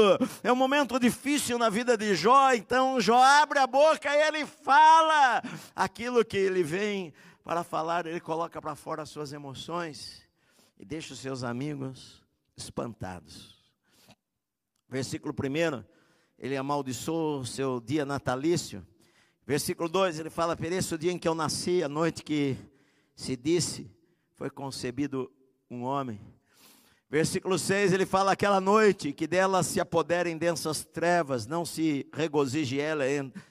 [0.42, 4.44] É um momento difícil na vida de Jó, então Jó abre a boca e ele
[4.44, 5.44] fala
[5.76, 10.28] aquilo que ele vem para falar, ele coloca para fora as suas emoções
[10.80, 12.24] e deixa os seus amigos
[12.58, 13.56] espantados.
[14.90, 15.84] Versículo 1,
[16.40, 18.84] ele amaldiçoou o seu dia natalício.
[19.46, 22.58] Versículo 2, ele fala: Pereça o dia em que eu nasci, a noite que
[23.16, 23.90] se disse,
[24.36, 25.32] foi concebido
[25.70, 26.20] um homem.
[27.10, 32.80] Versículo 6, ele fala: aquela noite que dela se apoderem densas trevas, não se regozije
[32.80, 33.04] ela,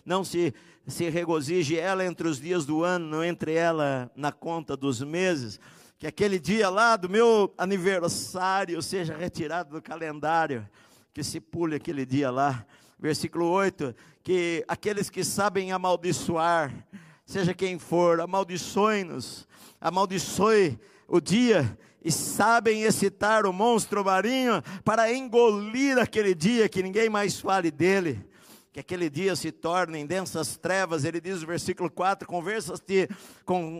[0.04, 0.54] não se
[0.90, 5.60] se regozije ela entre os dias do ano, não entre ela na conta dos meses,
[5.98, 10.68] que aquele dia lá do meu aniversário seja retirado do calendário,
[11.12, 12.66] que se pule aquele dia lá.
[13.00, 16.86] Versículo 8, que aqueles que sabem amaldiçoar,
[17.24, 19.48] seja quem for, amaldiçoe-nos,
[19.80, 27.08] amaldiçoe o dia e sabem excitar o monstro marinho para engolir aquele dia que ninguém
[27.08, 28.22] mais fale dele
[28.72, 33.08] que aquele dia se torne em densas trevas, ele diz no versículo 4: converta-se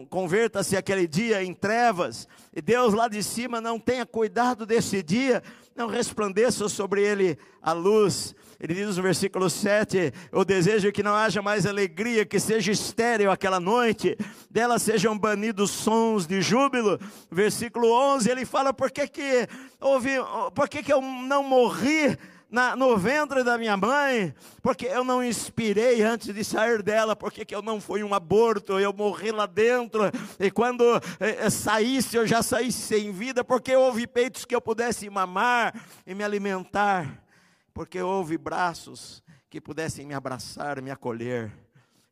[0.09, 5.43] converta aquele dia em trevas, e Deus lá de cima não tenha cuidado desse dia,
[5.77, 8.35] não resplandeça sobre ele a luz.
[8.61, 13.31] Ele diz no versículo 7: O desejo que não haja mais alegria, que seja estéril
[13.31, 14.17] aquela noite,
[14.51, 16.99] dela sejam banidos sons de júbilo.
[17.31, 19.49] Versículo 11, ele fala: Por que, que,
[19.81, 20.11] houve,
[20.55, 22.19] por que, que eu não morri?
[22.51, 27.45] na, no ventre da minha mãe, porque eu não inspirei antes de sair dela, porque
[27.45, 30.03] que eu não fui um aborto, eu morri lá dentro,
[30.39, 30.83] e quando
[31.21, 35.73] eh, eh, saísse, eu já saísse sem vida, porque houve peitos que eu pudesse mamar
[36.05, 37.23] e me alimentar,
[37.73, 41.53] porque houve braços que pudessem me abraçar, me acolher.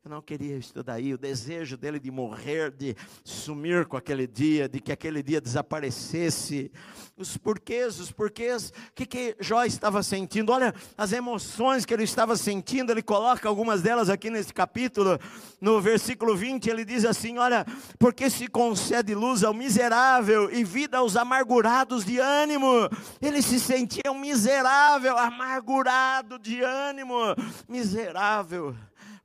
[0.08, 4.66] Eu não queria isso daí, o desejo dele de morrer, de sumir com aquele dia,
[4.66, 6.72] de que aquele dia desaparecesse.
[7.14, 10.50] Os porquês, os porquês, o que, que Jó estava sentindo?
[10.50, 15.18] Olha as emoções que ele estava sentindo, ele coloca algumas delas aqui nesse capítulo,
[15.60, 17.66] no versículo 20, ele diz assim: Olha,
[17.98, 22.88] porque se concede luz ao miserável e vida aos amargurados de ânimo.
[23.20, 27.18] Ele se sentia um miserável, amargurado de ânimo,
[27.68, 28.74] miserável.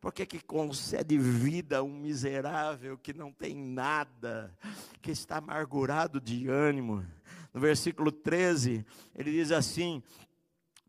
[0.03, 4.53] Por que, que concede vida a um miserável que não tem nada,
[5.01, 7.05] que está amargurado de ânimo?
[7.53, 8.85] No versículo 13,
[9.15, 10.03] ele diz assim: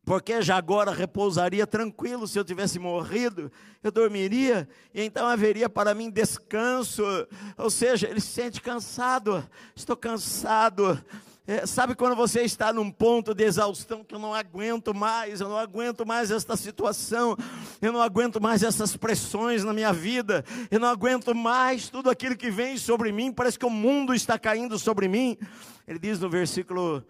[0.04, 3.52] porque já agora repousaria tranquilo se eu tivesse morrido,
[3.84, 7.04] eu dormiria, e então haveria para mim descanso.
[7.56, 11.00] Ou seja, ele se sente cansado, estou cansado,
[11.46, 15.48] é, sabe quando você está num ponto de exaustão que eu não aguento mais, eu
[15.48, 17.36] não aguento mais esta situação,
[17.82, 22.34] eu não aguento mais essas pressões na minha vida, eu não aguento mais tudo aquilo
[22.34, 25.36] que vem sobre mim, parece que o mundo está caindo sobre mim.
[25.86, 27.04] Ele diz no versículo,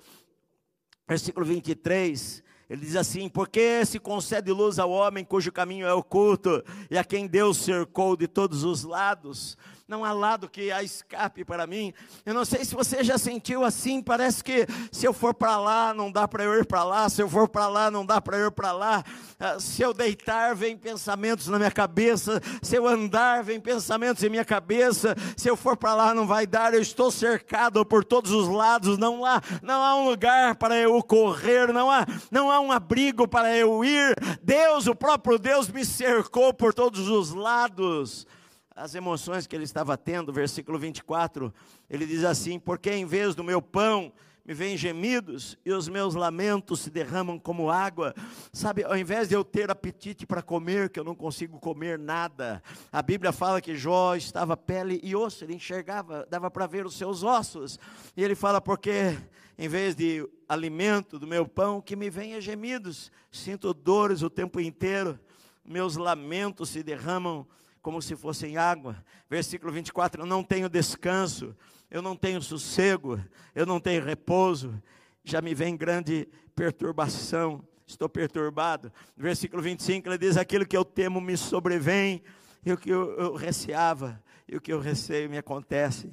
[1.07, 6.65] versículo 23, ele diz assim: Porque se concede luz ao homem cujo caminho é oculto,
[6.91, 9.57] e a quem Deus cercou de todos os lados,
[9.95, 11.95] não há lado que há escape para mim.
[12.27, 15.95] Eu não sei se você já sentiu assim, parece que se eu for para lá,
[15.95, 18.37] não dá para eu ir para lá, se eu for para lá, não dá para
[18.37, 19.05] eu ir para lá.
[19.39, 24.29] Ah, se eu deitar, vem pensamentos na minha cabeça, se eu andar, vem pensamentos em
[24.29, 28.33] minha cabeça, se eu for para lá, não vai dar, eu estou cercado por todos
[28.33, 32.59] os lados, não há, não há um lugar para eu correr, não há, não há
[32.59, 34.17] um abrigo para eu ir.
[34.43, 38.27] Deus, o próprio Deus me cercou por todos os lados
[38.75, 41.55] as emoções que ele estava tendo, versículo 24,
[41.89, 44.13] ele diz assim: Porque em vez do meu pão
[44.45, 48.15] me vêm gemidos e os meus lamentos se derramam como água.
[48.53, 52.63] Sabe, ao invés de eu ter apetite para comer, que eu não consigo comer nada,
[52.93, 56.97] a Bíblia fala que Jó estava pele e osso, ele enxergava, dava para ver os
[56.97, 57.79] seus ossos.
[58.17, 59.17] E ele fala: Porque
[59.57, 64.61] em vez de alimento do meu pão, que me venha gemidos, sinto dores o tempo
[64.61, 65.19] inteiro,
[65.65, 67.47] meus lamentos se derramam
[67.85, 68.97] como se fossem água.
[69.29, 71.55] Versículo 24: Eu não tenho descanso,
[71.91, 73.21] eu não tenho sossego,
[73.55, 74.83] eu não tenho repouso,
[75.23, 78.91] já me vem grande perturbação, estou perturbado.
[79.15, 82.23] Versículo 25 ele diz: Aquilo que eu temo me sobrevém,
[82.65, 84.19] e o que eu, eu receava,
[84.49, 86.11] e o que eu receio me acontece.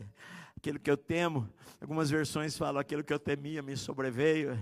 [0.58, 4.60] Aquilo que eu temo, algumas versões falam: aquilo que eu temia me sobreveio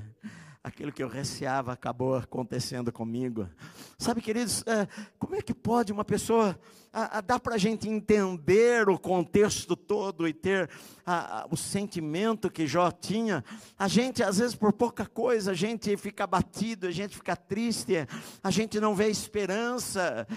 [0.70, 3.50] aquilo que eu receava acabou acontecendo comigo.
[3.98, 6.58] Sabe, queridos, é, como é que pode uma pessoa
[6.92, 10.70] a, a, dá para a gente entender o contexto todo e ter
[11.06, 13.44] a, o sentimento que Jó tinha.
[13.78, 18.08] A gente, às vezes, por pouca coisa, a gente fica abatido, a gente fica triste,
[18.44, 20.28] a gente não vê esperança.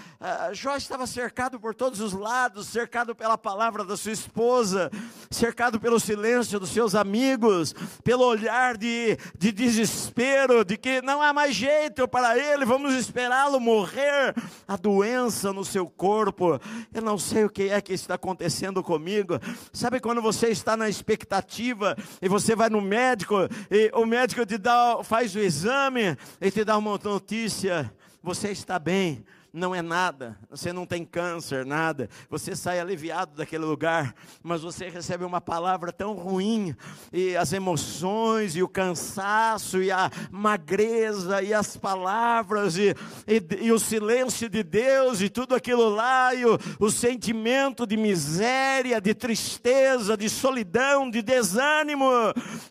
[0.53, 4.91] Jó estava cercado por todos os lados, cercado pela palavra da sua esposa,
[5.31, 10.22] cercado pelo silêncio dos seus amigos, pelo olhar de, de desespero,
[10.65, 14.33] de que não há mais jeito para ele, vamos esperá-lo morrer.
[14.67, 16.59] A doença no seu corpo corpo.
[16.93, 19.39] Eu não sei o que é que está acontecendo comigo.
[19.71, 23.35] Sabe quando você está na expectativa e você vai no médico
[23.69, 28.77] e o médico te dá, faz o exame e te dá uma notícia: você está
[28.77, 34.63] bem não é nada, você não tem câncer, nada, você sai aliviado daquele lugar, mas
[34.63, 36.75] você recebe uma palavra tão ruim,
[37.11, 42.95] e as emoções, e o cansaço, e a magreza, e as palavras, e,
[43.27, 47.95] e, e o silêncio de Deus, e tudo aquilo lá, e o, o sentimento de
[47.95, 52.09] miséria, de tristeza, de solidão, de desânimo,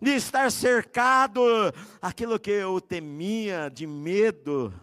[0.01, 1.41] de estar cercado,
[2.01, 4.75] aquilo que eu temia, de medo,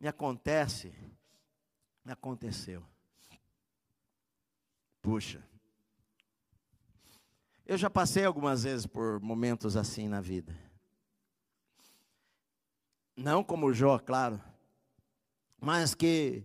[0.00, 1.09] me acontece
[2.10, 2.82] aconteceu.
[5.02, 5.42] Puxa.
[7.64, 10.54] Eu já passei algumas vezes por momentos assim na vida.
[13.16, 14.40] Não como Jó, claro.
[15.60, 16.44] Mas que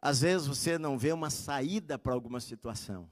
[0.00, 3.10] às vezes você não vê uma saída para alguma situação.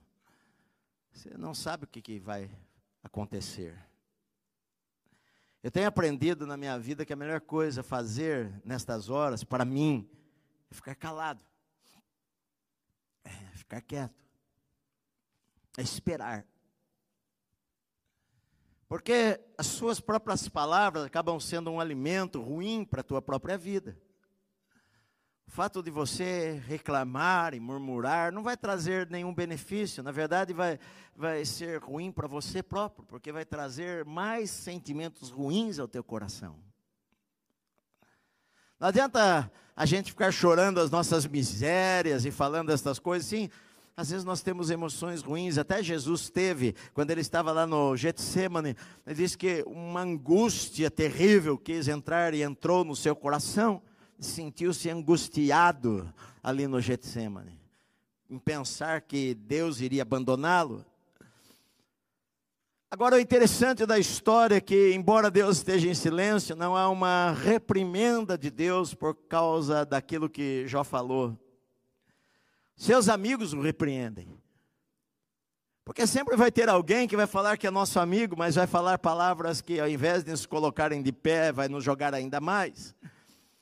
[1.13, 2.51] Você não sabe o que, que vai
[3.03, 3.77] acontecer.
[5.63, 9.65] Eu tenho aprendido na minha vida que a melhor coisa a fazer nestas horas, para
[9.65, 10.09] mim,
[10.71, 11.45] é ficar calado.
[13.69, 14.25] Ficar quieto.
[15.77, 16.47] É esperar.
[18.89, 23.95] Porque as suas próprias palavras acabam sendo um alimento ruim para a tua própria vida.
[25.47, 30.79] O fato de você reclamar e murmurar não vai trazer nenhum benefício, na verdade vai,
[31.15, 36.59] vai ser ruim para você próprio, porque vai trazer mais sentimentos ruins ao teu coração.
[38.81, 43.49] Não adianta a gente ficar chorando as nossas misérias e falando essas coisas, sim.
[43.97, 48.75] Às vezes nós temos emoções ruins, até Jesus teve, quando ele estava lá no Getsemane,
[49.07, 53.81] ele disse que uma angústia terrível quis entrar e entrou no seu coração,
[54.19, 56.13] sentiu-se angustiado
[56.43, 57.57] ali no Getsemane,
[58.29, 60.85] em pensar que Deus iria abandoná-lo.
[62.91, 67.33] Agora, o interessante da história é que, embora Deus esteja em silêncio, não há uma
[67.33, 71.39] reprimenda de Deus por causa daquilo que Jó falou.
[72.75, 74.41] Seus amigos o repreendem.
[75.85, 78.99] Porque sempre vai ter alguém que vai falar que é nosso amigo, mas vai falar
[78.99, 82.95] palavras que, ao invés de nos colocarem de pé, vai nos jogar ainda mais.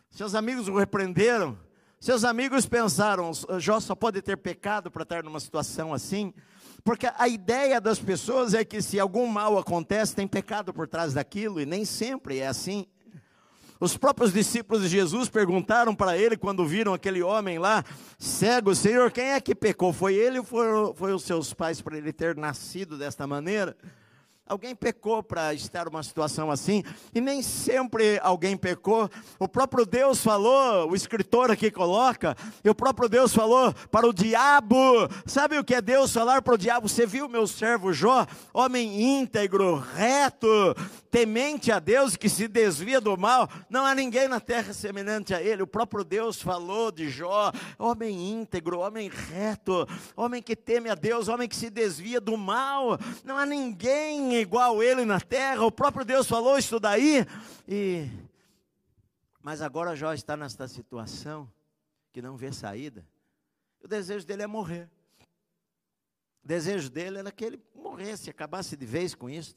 [0.09, 1.59] Seus amigos o repreenderam.
[1.99, 6.33] Seus amigos pensaram: Jó só pode ter pecado para estar numa situação assim.
[6.87, 11.13] Porque a ideia das pessoas é que se algum mal acontece, tem pecado por trás
[11.15, 12.87] daquilo, e nem sempre é assim.
[13.81, 17.85] Os próprios discípulos de Jesus perguntaram para ele, quando viram aquele homem lá,
[18.21, 19.93] cego, Senhor, quem é que pecou?
[19.93, 23.77] Foi ele ou foi, foi os seus pais para ele ter nascido desta maneira?
[24.49, 29.11] Alguém pecou para estar numa situação assim, e nem sempre alguém pecou.
[29.41, 34.13] O próprio Deus falou, o escritor aqui coloca, e o próprio Deus falou para o
[34.13, 34.77] diabo.
[35.27, 36.89] Sabe o que é Deus falar para o diabo?
[36.89, 38.25] Você viu meu servo Jó,
[38.55, 40.47] homem íntegro, reto,
[41.11, 43.49] temente a Deus, que se desvia do mal.
[43.69, 45.63] Não há ninguém na terra semelhante a ele.
[45.63, 51.27] O próprio Deus falou de Jó, homem íntegro, homem reto, homem que teme a Deus,
[51.27, 52.97] homem que se desvia do mal.
[53.25, 55.65] Não há ninguém igual ele na terra.
[55.65, 57.27] O próprio Deus falou isso daí.
[57.69, 58.09] E
[59.47, 61.49] mas agora Jó está nesta situação
[62.13, 63.07] que não vê saída.
[63.81, 64.91] O desejo dele é morrer.
[66.43, 69.55] O desejo dele era que ele morresse, acabasse de vez com isso.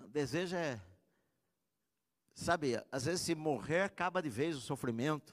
[0.00, 0.80] O desejo é,
[2.34, 5.32] sabe, às vezes se morrer, acaba de vez o sofrimento.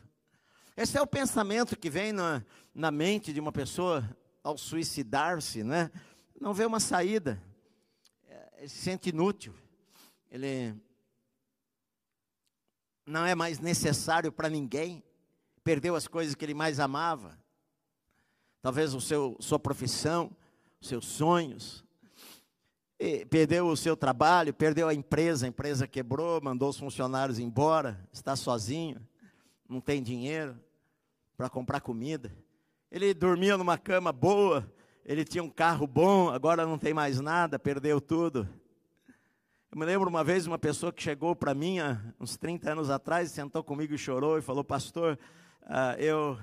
[0.75, 2.45] Esse é o pensamento que vem na,
[2.75, 4.07] na mente de uma pessoa
[4.43, 5.89] ao suicidar-se, né?
[6.39, 7.41] Não vê uma saída
[8.61, 9.53] se sente inútil,
[10.31, 10.75] ele
[13.05, 15.03] não é mais necessário para ninguém,
[15.63, 17.37] perdeu as coisas que ele mais amava,
[18.61, 20.31] talvez o seu, sua profissão,
[20.81, 21.83] seus sonhos,
[23.29, 28.35] perdeu o seu trabalho, perdeu a empresa, a empresa quebrou, mandou os funcionários embora, está
[28.35, 29.05] sozinho,
[29.69, 30.59] não tem dinheiro
[31.35, 32.35] para comprar comida.
[32.89, 34.71] Ele dormia numa cama boa,
[35.07, 38.45] ele tinha um carro bom, agora não tem mais nada, perdeu tudo.
[39.71, 41.77] Eu me lembro uma vez uma pessoa que chegou para mim
[42.19, 45.17] uns 30 anos atrás, sentou comigo e chorou e falou: Pastor,
[45.63, 46.37] uh, eu,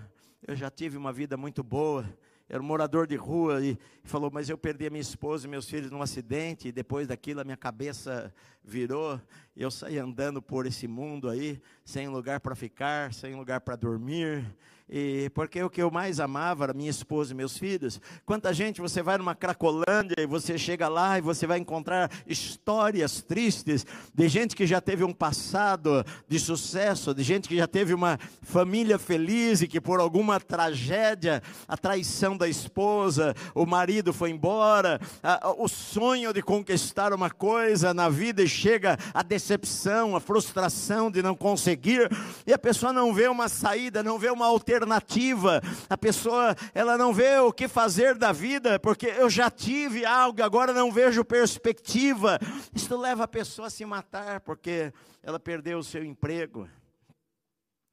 [0.48, 2.06] eu já tive uma vida muito boa,
[2.48, 5.68] era um morador de rua e falou: Mas eu perdi a minha esposa e meus
[5.68, 9.20] filhos num acidente, e depois daquilo a minha cabeça virou,
[9.54, 13.76] e eu saí andando por esse mundo aí, sem lugar para ficar, sem lugar para
[13.76, 14.42] dormir,
[14.89, 18.01] e porque o que eu mais amava era minha esposa e meus filhos.
[18.26, 23.22] Quanta gente você vai numa Cracolândia e você chega lá e você vai encontrar histórias
[23.22, 27.95] tristes de gente que já teve um passado de sucesso, de gente que já teve
[27.95, 34.30] uma família feliz e que por alguma tragédia, a traição da esposa, o marido foi
[34.30, 40.20] embora, a, o sonho de conquistar uma coisa na vida e chega a decepção, a
[40.20, 42.11] frustração de não conseguir,
[42.47, 45.62] e a pessoa não vê uma saída, não vê uma alternativa alternativa.
[45.89, 50.43] A pessoa, ela não vê o que fazer da vida, porque eu já tive algo,
[50.43, 52.39] agora não vejo perspectiva.
[52.75, 56.68] Isso leva a pessoa a se matar, porque ela perdeu o seu emprego.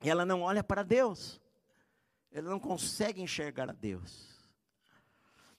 [0.03, 1.39] E ela não olha para Deus.
[2.31, 4.31] Ela não consegue enxergar a Deus.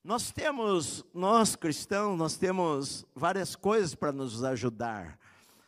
[0.02, 5.16] Nós temos, nós cristãos, nós temos várias coisas para nos ajudar.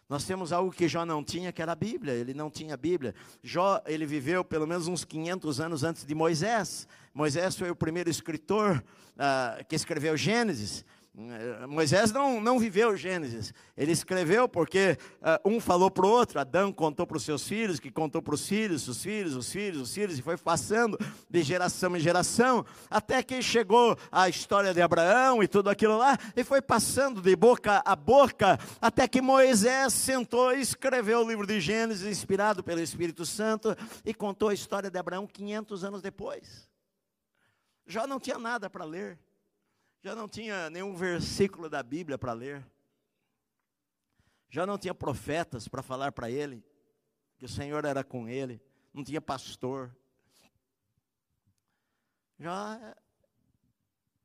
[0.08, 2.12] Nós temos algo que Jó não tinha, que era a Bíblia.
[2.12, 3.14] Ele não tinha a Bíblia.
[3.42, 6.86] Jó, ele viveu pelo menos uns 500 anos antes de Moisés.
[7.14, 8.84] Moisés foi o primeiro escritor
[9.14, 10.84] uh, que escreveu Gênesis.
[11.68, 16.72] Moisés não, não viveu Gênesis, ele escreveu porque uh, um falou para o outro, Adão
[16.72, 19.94] contou para os seus filhos, que contou para os filhos, os filhos, os filhos, os
[19.94, 20.98] filhos, e foi passando
[21.30, 26.18] de geração em geração, até que chegou a história de Abraão e tudo aquilo lá,
[26.34, 31.46] e foi passando de boca a boca, até que Moisés sentou e escreveu o livro
[31.46, 36.68] de Gênesis, inspirado pelo Espírito Santo, e contou a história de Abraão 500 anos depois.
[37.86, 39.16] Já não tinha nada para ler
[40.04, 42.62] já não tinha nenhum versículo da Bíblia para ler,
[44.50, 46.62] já não tinha profetas para falar para ele
[47.38, 48.60] que o Senhor era com ele,
[48.92, 49.96] não tinha pastor.
[52.38, 52.94] Já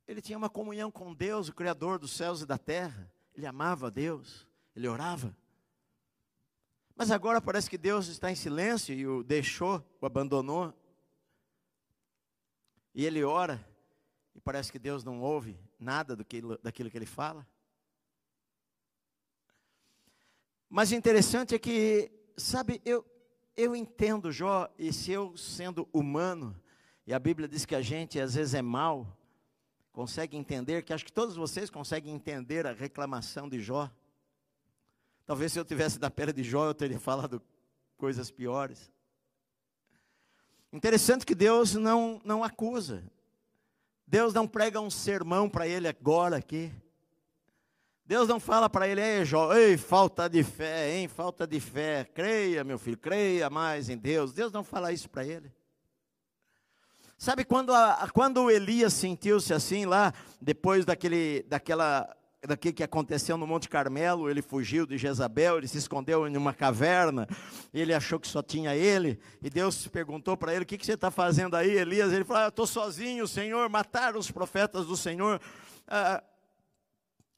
[0.06, 3.10] ele tinha uma comunhão com Deus, o Criador dos céus e da terra.
[3.34, 5.34] Ele amava Deus, ele orava.
[6.94, 10.74] Mas agora parece que Deus está em silêncio e o deixou, o abandonou.
[12.94, 13.66] E ele ora,
[14.34, 17.46] e parece que Deus não ouve nada do que, daquilo que ele fala.
[20.68, 23.04] Mas o interessante é que, sabe, eu,
[23.56, 26.54] eu entendo Jó, e se eu sendo humano,
[27.06, 29.18] e a Bíblia diz que a gente às vezes é mal,
[29.90, 33.90] consegue entender, que acho que todos vocês conseguem entender a reclamação de Jó.
[35.26, 37.42] Talvez se eu tivesse da pele de Jó, eu teria falado
[37.96, 38.92] coisas piores.
[40.72, 43.02] Interessante que Deus não, não acusa,
[44.10, 46.72] Deus não prega um sermão para ele agora aqui.
[48.04, 52.04] Deus não fala para ele, ei, Jó, ei, falta de fé, hein, falta de fé.
[52.12, 54.32] Creia, meu filho, creia mais em Deus.
[54.32, 55.54] Deus não fala isso para ele.
[57.16, 62.12] Sabe quando, a, quando Elias sentiu-se assim lá, depois daquele, daquela
[62.46, 66.54] daquilo que aconteceu no Monte Carmelo, ele fugiu de Jezabel, ele se escondeu em uma
[66.54, 67.28] caverna,
[67.72, 70.94] ele achou que só tinha ele, e Deus perguntou para ele: O que, que você
[70.94, 72.12] está fazendo aí, Elias?
[72.12, 75.40] Ele falou: ah, Estou sozinho, Senhor, mataram os profetas do Senhor.
[75.86, 76.22] Ah,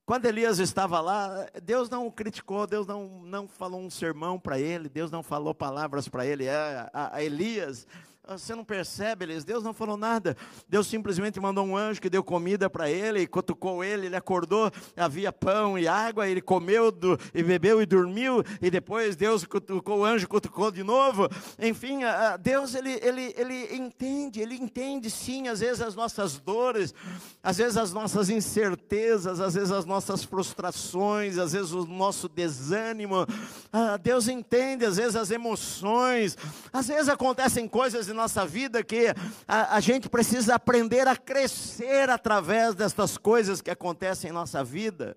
[0.04, 4.58] quando Elias estava lá, Deus não o criticou, Deus não, não falou um sermão para
[4.58, 6.44] ele, Deus não falou palavras para ele.
[6.44, 7.86] É, a, a Elias
[8.28, 9.44] você não percebe, Elias?
[9.44, 10.36] Deus não falou nada.
[10.68, 15.32] Deus simplesmente mandou um anjo que deu comida para ele, cutucou ele, ele acordou, havia
[15.32, 20.04] pão e água, ele comeu do, e bebeu e dormiu, e depois Deus cutucou o
[20.04, 21.28] anjo, cutucou de novo.
[21.58, 22.00] Enfim,
[22.40, 26.94] Deus ele, ele, ele entende, ele entende sim, às vezes as nossas dores,
[27.42, 33.26] às vezes as nossas incertezas, às vezes as nossas frustrações, às vezes o nosso desânimo.
[33.72, 36.38] Ah, Deus entende, às vezes as emoções,
[36.72, 39.08] às vezes acontecem coisas em nossa vida que
[39.48, 45.16] a, a gente precisa aprender a crescer através destas coisas que acontecem em nossa vida,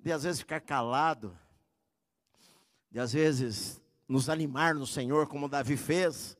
[0.00, 1.36] de às vezes ficar calado,
[2.90, 6.36] de às vezes nos animar no Senhor, como Davi fez.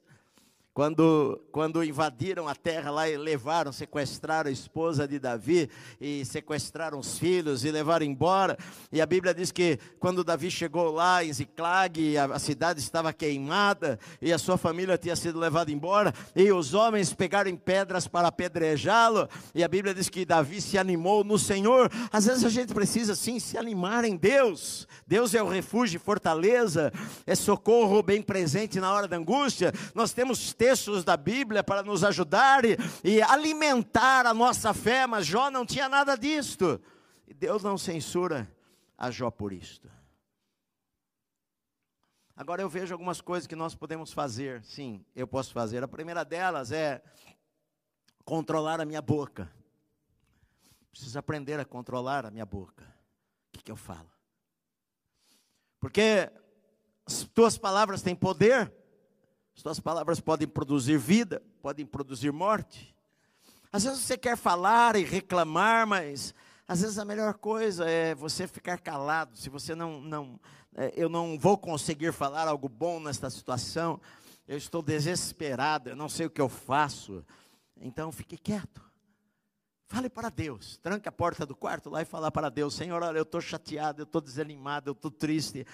[0.75, 5.69] Quando, quando invadiram a terra lá e levaram, sequestraram a esposa de Davi
[6.01, 8.57] e sequestraram os filhos e levaram embora.
[8.91, 13.13] E a Bíblia diz que quando Davi chegou lá em Ziclag, a, a cidade estava
[13.13, 16.15] queimada e a sua família tinha sido levada embora.
[16.35, 19.29] E os homens pegaram pedras para apedrejá-lo.
[19.55, 21.93] E a Bíblia diz que Davi se animou no Senhor.
[22.11, 24.89] Às vezes a gente precisa sim se animar em Deus.
[25.07, 26.91] Deus é o refúgio e fortaleza,
[27.27, 29.71] é socorro bem presente na hora da angústia.
[29.95, 35.27] Nós temos textos da Bíblia para nos ajudar e, e alimentar a nossa fé, mas
[35.27, 36.81] Jó não tinha nada disto.
[37.27, 38.49] E Deus não censura
[38.97, 39.91] a Jó por isto.
[42.37, 44.63] Agora eu vejo algumas coisas que nós podemos fazer.
[44.63, 45.83] Sim, eu posso fazer.
[45.83, 47.03] A primeira delas é
[48.25, 49.53] controlar a minha boca.
[50.93, 52.85] Preciso aprender a controlar a minha boca.
[52.85, 54.13] O que, que eu falo?
[55.81, 56.31] Porque
[57.05, 58.73] as tuas palavras têm poder,
[59.57, 62.95] as tuas palavras podem produzir vida, podem produzir morte.
[63.73, 66.35] Às vezes você quer falar e reclamar, mas
[66.67, 69.37] às vezes a melhor coisa é você ficar calado.
[69.37, 70.41] Se você não, não,
[70.75, 74.01] é, eu não vou conseguir falar algo bom nesta situação,
[74.47, 77.25] eu estou desesperado, eu não sei o que eu faço.
[77.81, 78.92] Então fique quieto.
[79.93, 80.79] Fale para Deus.
[80.79, 84.01] Tranque a porta do quarto lá e fala para Deus: Senhor, olha, eu estou chateado,
[84.01, 85.67] eu estou desanimado, eu estou triste,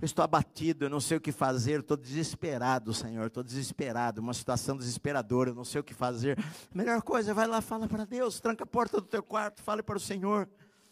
[0.00, 4.32] eu estou abatido, eu não sei o que fazer, estou desesperado, Senhor, estou desesperado, uma
[4.32, 6.38] situação desesperadora, eu não sei o que fazer.
[6.74, 9.98] Melhor coisa, vai lá, fala para Deus, tranca a porta do teu quarto, fale para
[9.98, 10.48] o Senhor,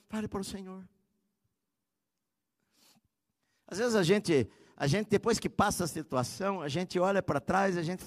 [0.06, 0.86] fale para o Senhor.
[3.66, 7.40] Às vezes a gente, a gente depois que passa a situação, a gente olha para
[7.40, 8.04] trás, a gente,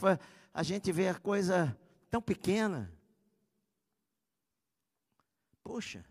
[0.54, 1.76] a gente vê a coisa
[2.12, 2.99] tão pequena.
[5.70, 6.04] Poxa,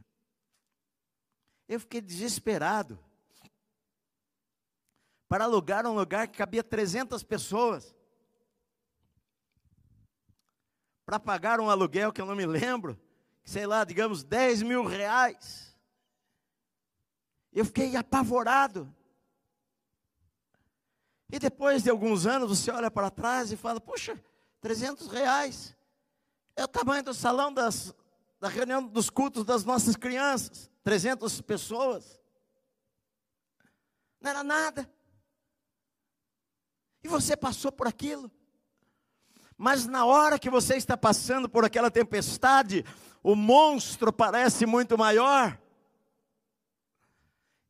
[1.69, 2.97] eu fiquei desesperado
[5.29, 7.93] para alugar um lugar que cabia 300 pessoas.
[11.05, 12.97] Para pagar um aluguel que eu não me lembro,
[13.43, 15.77] sei lá, digamos 10 mil reais.
[17.53, 18.95] Eu fiquei apavorado.
[21.29, 24.23] E depois de alguns anos, você olha para trás e fala: Puxa,
[24.61, 25.77] 300 reais.
[26.55, 27.93] É o tamanho do salão das,
[28.41, 30.71] da reunião dos cultos das nossas crianças.
[30.83, 32.21] 300 pessoas.
[34.21, 34.91] Não era nada.
[37.03, 38.31] E você passou por aquilo.
[39.57, 42.85] Mas na hora que você está passando por aquela tempestade,
[43.23, 45.59] o monstro parece muito maior.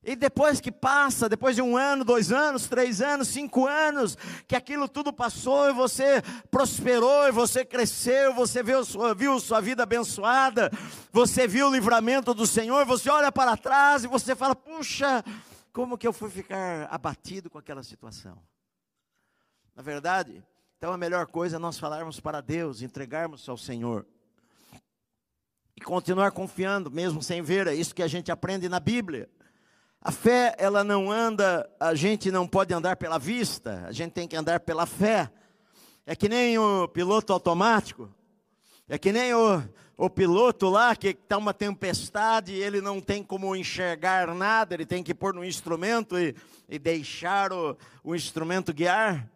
[0.08, 4.56] E depois que passa, depois de um ano, dois anos, três anos, cinco anos, que
[4.56, 9.82] aquilo tudo passou e você prosperou, e você cresceu, você viu sua, viu sua vida
[9.82, 10.70] abençoada,
[11.12, 15.22] você viu o livramento do Senhor, você olha para trás e você fala: puxa,
[15.74, 18.42] como que eu fui ficar abatido com aquela situação?
[19.76, 20.42] Na verdade,
[20.78, 24.06] então a melhor coisa é nós falarmos para Deus, entregarmos ao Senhor.
[25.76, 29.28] E continuar confiando, mesmo sem ver, é isso que a gente aprende na Bíblia.
[30.00, 34.28] A fé, ela não anda, a gente não pode andar pela vista, a gente tem
[34.28, 35.30] que andar pela fé.
[36.06, 38.08] É que nem o piloto automático,
[38.88, 39.62] é que nem o,
[39.96, 44.86] o piloto lá que está uma tempestade e ele não tem como enxergar nada, ele
[44.86, 46.34] tem que pôr no instrumento e,
[46.68, 49.28] e deixar o, o instrumento guiar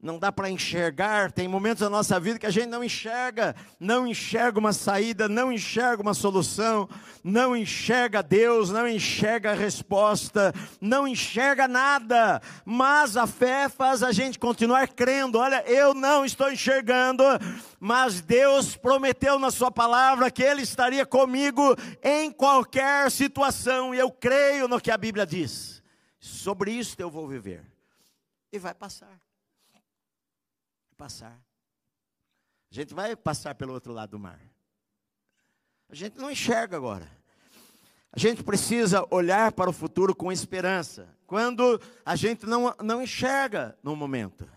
[0.00, 1.32] não dá para enxergar.
[1.32, 5.50] Tem momentos da nossa vida que a gente não enxerga, não enxerga uma saída, não
[5.50, 6.88] enxerga uma solução,
[7.24, 12.40] não enxerga Deus, não enxerga a resposta, não enxerga nada.
[12.64, 15.38] Mas a fé faz a gente continuar crendo.
[15.38, 17.24] Olha, eu não estou enxergando,
[17.80, 24.10] mas Deus prometeu na Sua palavra que Ele estaria comigo em qualquer situação, e eu
[24.10, 25.82] creio no que a Bíblia diz.
[26.20, 27.64] Sobre isso eu vou viver.
[28.52, 29.25] E vai passar
[30.96, 31.40] passar.
[32.70, 34.40] A gente vai passar pelo outro lado do mar.
[35.88, 37.08] A gente não enxerga agora.
[38.12, 41.08] A gente precisa olhar para o futuro com esperança.
[41.26, 44.48] Quando a gente não, não enxerga no momento.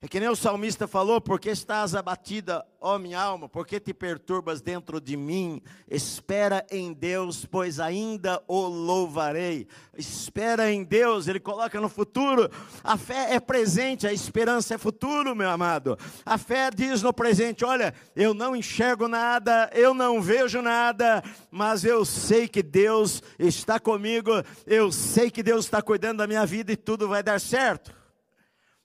[0.00, 4.60] É que nem o salmista falou: porque estás abatida, ó minha alma, porque te perturbas
[4.60, 5.60] dentro de mim?
[5.90, 9.66] Espera em Deus, pois ainda o louvarei.
[9.96, 12.48] Espera em Deus, ele coloca no futuro.
[12.84, 15.98] A fé é presente, a esperança é futuro, meu amado.
[16.24, 21.82] A fé diz no presente: olha, eu não enxergo nada, eu não vejo nada, mas
[21.84, 24.30] eu sei que Deus está comigo,
[24.64, 27.97] eu sei que Deus está cuidando da minha vida e tudo vai dar certo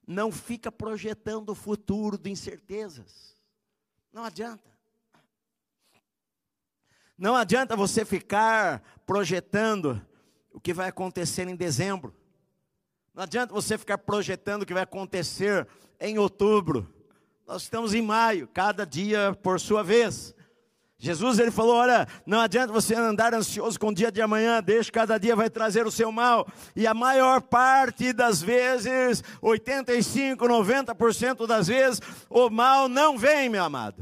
[0.06, 3.36] não fica projetando o futuro de incertezas.
[4.12, 4.72] Não adianta.
[7.18, 10.06] Não adianta você ficar projetando
[10.52, 12.14] o que vai acontecer em dezembro.
[13.14, 15.68] Não adianta você ficar projetando o que vai acontecer
[16.00, 16.92] em outubro.
[17.46, 20.34] Nós estamos em maio, cada dia por sua vez.
[21.04, 24.90] Jesus ele falou: olha, não adianta você andar ansioso com o dia de amanhã, deixa
[24.90, 26.48] cada dia vai trazer o seu mal.
[26.74, 32.00] E a maior parte das vezes, 85, 90% das vezes,
[32.30, 34.02] o mal não vem, meu amado.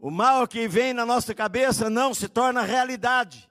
[0.00, 3.48] O mal que vem na nossa cabeça não se torna realidade.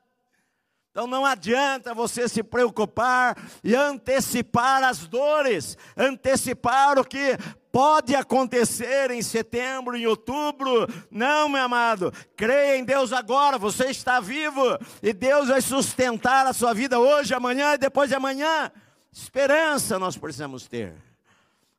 [0.95, 7.37] Então não adianta você se preocupar e antecipar as dores, antecipar o que
[7.69, 10.87] pode acontecer em setembro, em outubro.
[11.11, 14.63] Não, meu amado, creia em Deus agora, você está vivo
[15.03, 18.71] e Deus vai sustentar a sua vida hoje, amanhã e depois de amanhã.
[19.11, 20.95] Esperança nós precisamos ter.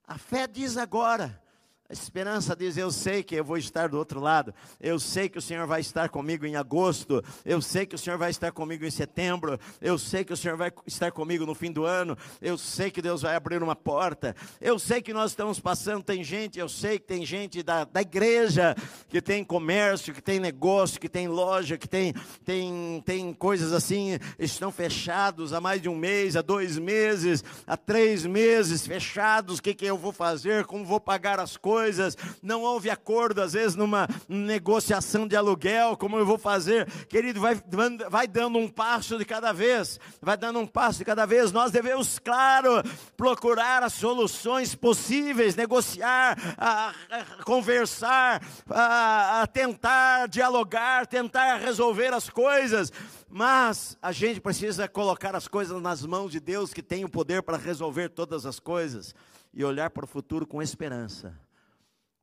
[0.06, 1.40] A fé diz agora,
[1.89, 4.53] a esperança diz: Eu sei que eu vou estar do outro lado.
[4.80, 7.22] Eu sei que o Senhor vai estar comigo em agosto.
[7.45, 9.59] Eu sei que o Senhor vai estar comigo em setembro.
[9.80, 12.18] Eu sei que o Senhor vai estar comigo no fim do ano.
[12.43, 14.34] Eu sei que Deus vai abrir uma porta.
[14.61, 16.03] Eu sei que nós estamos passando.
[16.03, 18.74] Tem gente, eu sei que tem gente da, da igreja
[19.09, 22.12] que tem comércio, que tem negócio, que tem loja, que tem,
[22.45, 27.76] tem, tem coisas assim, estão fechados há mais de um mês, há dois meses, há
[27.76, 29.59] três meses fechados.
[29.59, 30.64] O que, que eu vou fazer?
[30.64, 31.76] Como vou pagar as coisas?
[31.77, 36.91] Coisas, não houve acordo, às vezes, numa negociação de aluguel, como eu vou fazer?
[37.07, 37.61] Querido, vai,
[38.09, 41.53] vai dando um passo de cada vez, vai dando um passo de cada vez.
[41.53, 42.83] Nós devemos, claro,
[43.14, 52.31] procurar as soluções possíveis, negociar, a, a conversar, a, a tentar dialogar, tentar resolver as
[52.31, 52.91] coisas,
[53.29, 57.43] mas a gente precisa colocar as coisas nas mãos de Deus que tem o poder
[57.43, 59.14] para resolver todas as coisas
[59.53, 61.45] e olhar para o futuro com esperança.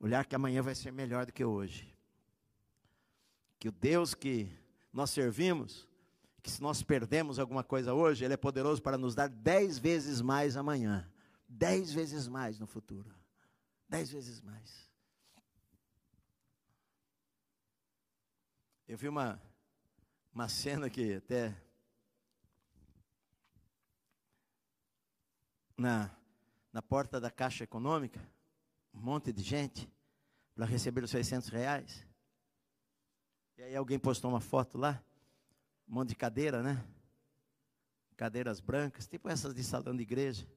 [0.03, 1.87] Olhar que amanhã vai ser melhor do que hoje.
[3.57, 4.51] Que o Deus que
[4.91, 5.87] nós servimos,
[6.41, 10.19] que se nós perdemos alguma coisa hoje, Ele é poderoso para nos dar dez vezes
[10.19, 11.09] mais amanhã.
[11.47, 13.09] Dez vezes mais no futuro.
[13.87, 14.91] Dez vezes mais.
[18.85, 19.41] Eu vi uma,
[20.33, 21.55] uma cena que até
[25.77, 26.13] na,
[26.73, 28.19] na porta da Caixa Econômica,
[28.93, 29.89] um monte de gente
[30.53, 32.05] para receber os 600 reais.
[33.57, 35.03] E aí alguém postou uma foto lá,
[35.87, 36.83] um monte de cadeira, né?
[38.15, 40.47] Cadeiras brancas, tipo essas de salão de igreja.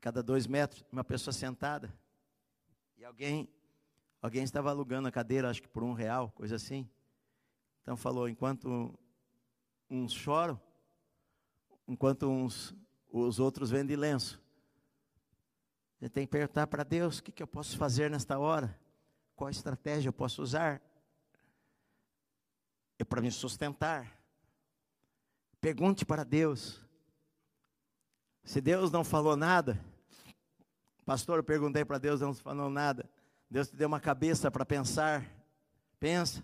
[0.00, 1.92] Cada dois metros, uma pessoa sentada.
[2.96, 3.48] E alguém,
[4.20, 6.88] alguém estava alugando a cadeira, acho que por um real, coisa assim.
[7.82, 8.92] Então falou, enquanto
[9.88, 10.60] uns choram,
[11.86, 12.74] enquanto uns,
[13.10, 14.40] os outros vendem lenço.
[16.00, 18.78] Gente tem que perguntar para Deus: o que, que eu posso fazer nesta hora?
[19.34, 20.80] Qual estratégia eu posso usar?
[22.98, 24.18] É para me sustentar.
[25.60, 26.80] Pergunte para Deus.
[28.44, 29.78] Se Deus não falou nada,
[31.04, 33.08] pastor, eu perguntei para Deus, não falou nada.
[33.50, 35.24] Deus te deu uma cabeça para pensar.
[35.98, 36.42] Pensa.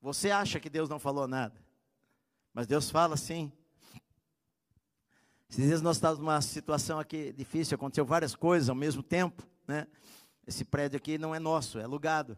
[0.00, 1.54] Você acha que Deus não falou nada,
[2.52, 3.52] mas Deus fala sim.
[5.50, 9.86] Esses dias nós estávamos numa situação aqui difícil, aconteceu várias coisas ao mesmo tempo, né?
[10.46, 12.36] Esse prédio aqui não é nosso, é alugado.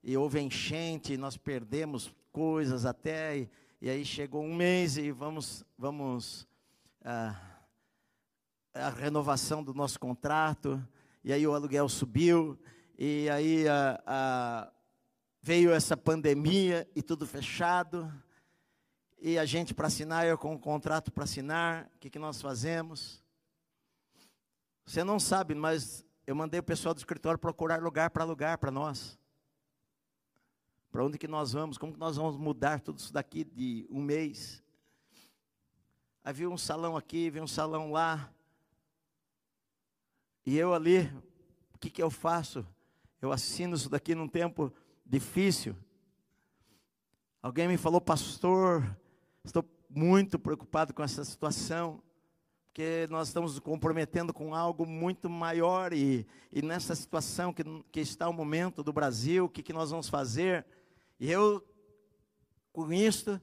[0.00, 3.50] E houve enchente, nós perdemos coisas até, e,
[3.80, 6.46] e aí chegou um mês e vamos, vamos
[7.04, 7.34] ah,
[8.72, 10.80] a renovação do nosso contrato,
[11.24, 12.56] e aí o aluguel subiu,
[12.96, 14.72] e aí ah, ah,
[15.42, 18.12] veio essa pandemia e tudo fechado,
[19.24, 22.42] e a gente para assinar, eu com um contrato para assinar, o que, que nós
[22.42, 23.22] fazemos?
[24.84, 28.72] Você não sabe, mas eu mandei o pessoal do escritório procurar lugar para alugar para
[28.72, 29.16] nós.
[30.90, 31.78] Para onde que nós vamos?
[31.78, 34.60] Como que nós vamos mudar tudo isso daqui de um mês?
[36.24, 38.28] Havia um salão aqui, havia um salão lá.
[40.44, 41.02] E eu ali,
[41.72, 42.66] o que, que eu faço?
[43.20, 44.72] Eu assino isso daqui num tempo
[45.06, 45.76] difícil.
[47.40, 48.84] Alguém me falou, pastor,
[49.44, 52.00] Estou muito preocupado com essa situação,
[52.66, 58.00] porque nós estamos nos comprometendo com algo muito maior e, e nessa situação que, que
[58.00, 60.64] está o momento do Brasil, o que, que nós vamos fazer?
[61.18, 61.60] E eu,
[62.72, 63.40] com isto,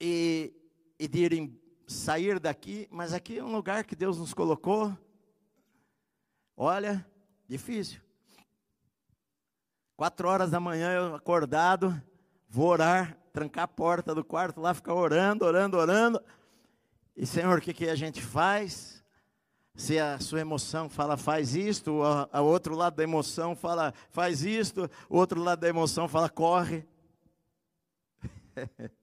[0.00, 0.52] e,
[0.98, 4.98] e de ir sair daqui, mas aqui é um lugar que Deus nos colocou.
[6.56, 7.06] Olha,
[7.48, 8.00] difícil.
[9.96, 12.02] Quatro horas da manhã eu acordado,
[12.48, 16.22] vou orar, trancar a porta do quarto lá, ficar orando, orando, orando.
[17.16, 19.02] E Senhor, o que, que a gente faz?
[19.74, 24.90] Se a sua emoção fala faz isto, o outro lado da emoção fala faz isto,
[25.08, 26.86] o outro lado da emoção fala corre.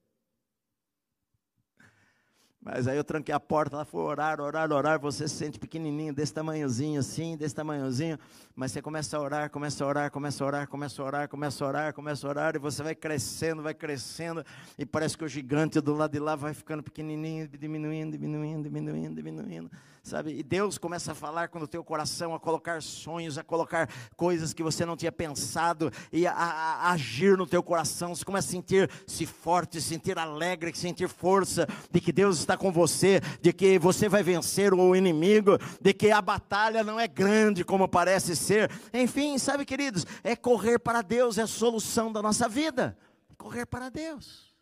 [2.71, 4.99] Mas aí eu tranquei a porta, ela foi orar, orar, orar.
[4.99, 8.19] Você se sente pequenininho, desse tamanhozinho assim, desse tamanhozinho.
[8.55, 11.65] Mas você começa a orar, começa a orar, começa a orar, começa a orar, começa
[11.65, 12.55] a orar, começa a orar.
[12.55, 14.45] E você vai crescendo, vai crescendo.
[14.77, 19.15] E parece que o gigante do lado de lá vai ficando pequenininho, diminuindo, diminuindo, diminuindo,
[19.15, 19.71] diminuindo
[20.03, 20.37] sabe?
[20.37, 24.53] E Deus começa a falar com o teu coração, a colocar sonhos, a colocar coisas
[24.53, 26.45] que você não tinha pensado e a, a,
[26.87, 28.15] a agir no teu coração.
[28.15, 33.21] Você começa a sentir-se forte, sentir alegre, sentir força de que Deus está com você,
[33.41, 37.87] de que você vai vencer o inimigo, de que a batalha não é grande como
[37.87, 38.71] parece ser.
[38.93, 42.97] Enfim, sabe, queridos, é correr para Deus é a solução da nossa vida.
[43.37, 44.53] Correr para Deus.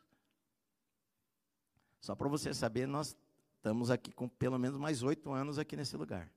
[2.00, 3.16] Só para você saber, nós
[3.68, 6.32] estamos aqui com pelo menos mais oito anos aqui nesse lugar.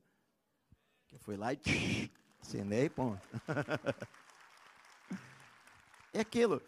[1.13, 2.11] Eu fui lá e
[2.41, 3.21] assinei, ponto.
[6.13, 6.61] é aquilo.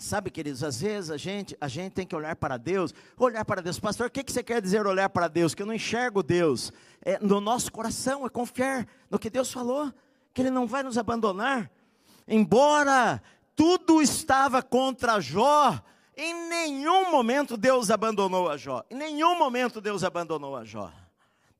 [0.00, 3.62] Sabe, queridos, às vezes a gente, a gente tem que olhar para Deus, olhar para
[3.62, 3.78] Deus.
[3.78, 5.54] Pastor, o que, que você quer dizer olhar para Deus?
[5.54, 6.72] Que eu não enxergo Deus.
[7.00, 9.94] É, no nosso coração, é confiar no que Deus falou,
[10.34, 11.70] que Ele não vai nos abandonar.
[12.26, 13.22] Embora
[13.54, 15.80] tudo estava contra Jó,
[16.16, 18.82] em nenhum momento Deus abandonou a Jó.
[18.90, 20.90] Em nenhum momento Deus abandonou a Jó.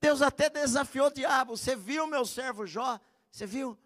[0.01, 1.57] Deus até desafiou o diabo.
[1.57, 2.99] Você viu meu servo Jó?
[3.31, 3.77] Você viu?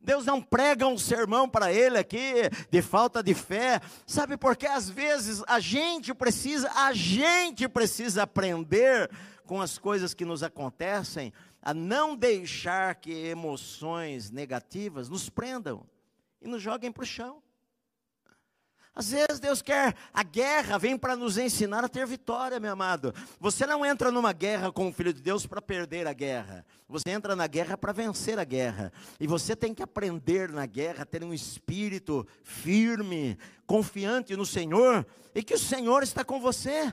[0.00, 2.34] Deus não prega um sermão para ele aqui
[2.70, 3.80] de falta de fé.
[4.06, 9.10] Sabe porque às vezes a gente precisa, a gente precisa aprender
[9.46, 15.84] com as coisas que nos acontecem a não deixar que emoções negativas nos prendam
[16.40, 17.42] e nos joguem para o chão.
[18.96, 23.14] Às vezes Deus quer, a guerra vem para nos ensinar a ter vitória, meu amado.
[23.38, 26.64] Você não entra numa guerra com o Filho de Deus para perder a guerra.
[26.88, 28.90] Você entra na guerra para vencer a guerra.
[29.20, 33.36] E você tem que aprender na guerra ter um espírito firme,
[33.66, 36.90] confiante no Senhor, e que o Senhor está com você.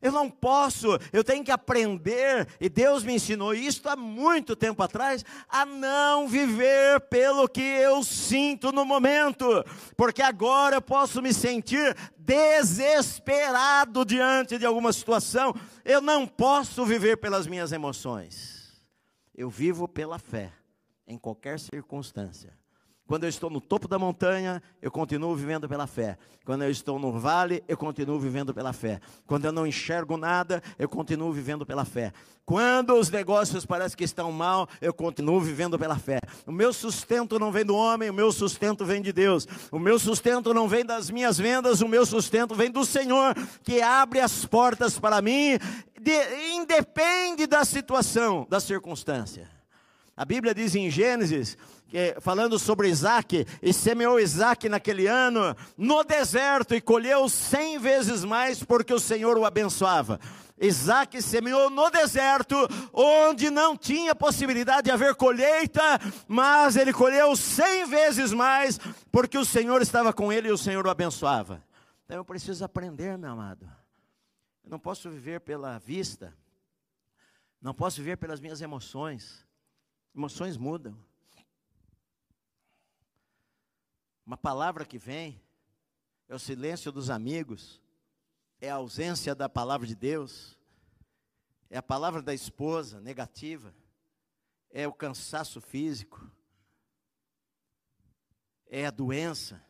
[0.00, 4.82] Eu não posso, eu tenho que aprender, e Deus me ensinou isso há muito tempo
[4.82, 9.64] atrás, a não viver pelo que eu sinto no momento,
[9.96, 17.16] porque agora eu posso me sentir desesperado diante de alguma situação, eu não posso viver
[17.16, 18.82] pelas minhas emoções,
[19.34, 20.52] eu vivo pela fé,
[21.06, 22.52] em qualquer circunstância.
[23.06, 26.18] Quando eu estou no topo da montanha, eu continuo vivendo pela fé.
[26.44, 29.00] Quando eu estou no vale, eu continuo vivendo pela fé.
[29.26, 32.12] Quando eu não enxergo nada, eu continuo vivendo pela fé.
[32.44, 36.20] Quando os negócios parecem que estão mal, eu continuo vivendo pela fé.
[36.46, 39.46] O meu sustento não vem do homem, o meu sustento vem de Deus.
[39.70, 43.80] O meu sustento não vem das minhas vendas, o meu sustento vem do Senhor, que
[43.80, 45.58] abre as portas para mim,
[46.00, 49.55] de, independe da situação, da circunstância.
[50.16, 51.58] A Bíblia diz em Gênesis
[52.20, 58.62] falando sobre Isaac, e semeou Isaac naquele ano no deserto e colheu cem vezes mais
[58.62, 60.18] porque o Senhor o abençoava.
[60.58, 62.56] Isaac semeou no deserto,
[62.92, 65.82] onde não tinha possibilidade de haver colheita,
[66.26, 68.78] mas ele colheu cem vezes mais,
[69.12, 71.62] porque o Senhor estava com ele e o Senhor o abençoava.
[72.06, 73.70] Então eu preciso aprender, meu amado.
[74.64, 76.32] Eu não posso viver pela vista,
[77.60, 79.45] não posso viver pelas minhas emoções.
[80.16, 80.96] Emoções mudam.
[84.24, 85.38] Uma palavra que vem
[86.26, 87.82] é o silêncio dos amigos,
[88.58, 90.58] é a ausência da palavra de Deus,
[91.68, 93.74] é a palavra da esposa negativa,
[94.70, 96.26] é o cansaço físico,
[98.68, 99.62] é a doença,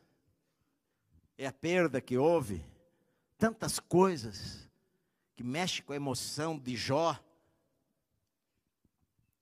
[1.37, 2.65] é a perda que houve,
[3.37, 4.71] tantas coisas
[5.35, 7.19] que mexem com a emoção de Jó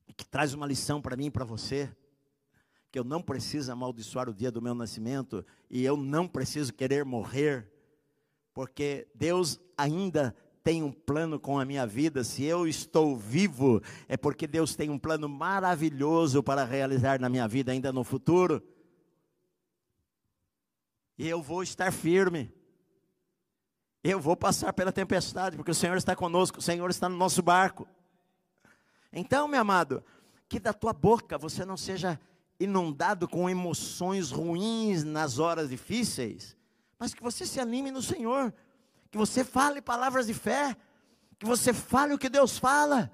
[0.07, 1.91] e que traz uma lição para mim e para você
[2.95, 7.03] que eu não preciso amaldiçoar o dia do meu nascimento e eu não preciso querer
[7.03, 7.69] morrer,
[8.53, 10.33] porque Deus ainda
[10.63, 12.23] tem um plano com a minha vida.
[12.23, 17.45] Se eu estou vivo, é porque Deus tem um plano maravilhoso para realizar na minha
[17.49, 18.63] vida ainda no futuro.
[21.17, 22.49] E eu vou estar firme.
[24.01, 27.43] Eu vou passar pela tempestade, porque o Senhor está conosco, o Senhor está no nosso
[27.43, 27.85] barco.
[29.17, 30.03] Então, meu amado,
[30.49, 32.19] que da tua boca você não seja
[32.59, 36.57] inundado com emoções ruins nas horas difíceis,
[36.99, 38.53] mas que você se anime no Senhor,
[39.09, 40.75] que você fale palavras de fé,
[41.39, 43.09] que você fale o que Deus fala,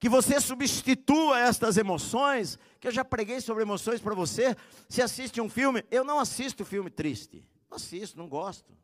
[0.00, 4.56] que você substitua estas emoções, que eu já preguei sobre emoções para você.
[4.88, 8.76] Se assiste um filme, eu não assisto filme triste, não assisto, não gosto.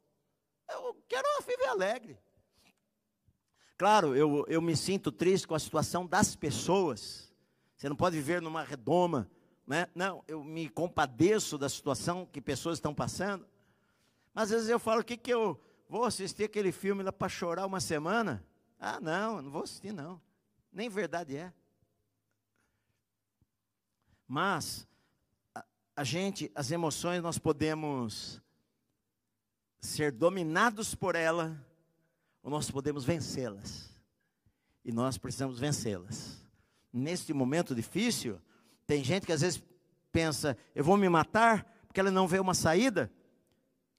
[0.70, 2.18] Eu quero viver alegre.
[3.76, 7.32] Claro, eu, eu me sinto triste com a situação das pessoas.
[7.76, 9.30] Você não pode viver numa redoma
[9.66, 9.88] né?
[9.94, 13.46] Não, eu me compadeço da situação que pessoas estão passando.
[14.32, 17.28] Mas às vezes eu falo, o que, que eu vou assistir aquele filme lá para
[17.28, 18.44] chorar uma semana?
[18.78, 20.20] Ah, não, não vou assistir não.
[20.72, 21.52] Nem verdade é.
[24.28, 24.86] Mas
[25.54, 25.64] a,
[25.96, 28.40] a gente, as emoções, nós podemos
[29.80, 31.60] ser dominados por ela,
[32.46, 33.90] ou nós podemos vencê-las.
[34.84, 36.46] E nós precisamos vencê-las.
[36.92, 38.40] Neste momento difícil,
[38.86, 39.60] tem gente que às vezes
[40.12, 43.10] pensa, eu vou me matar porque ela não vê uma saída.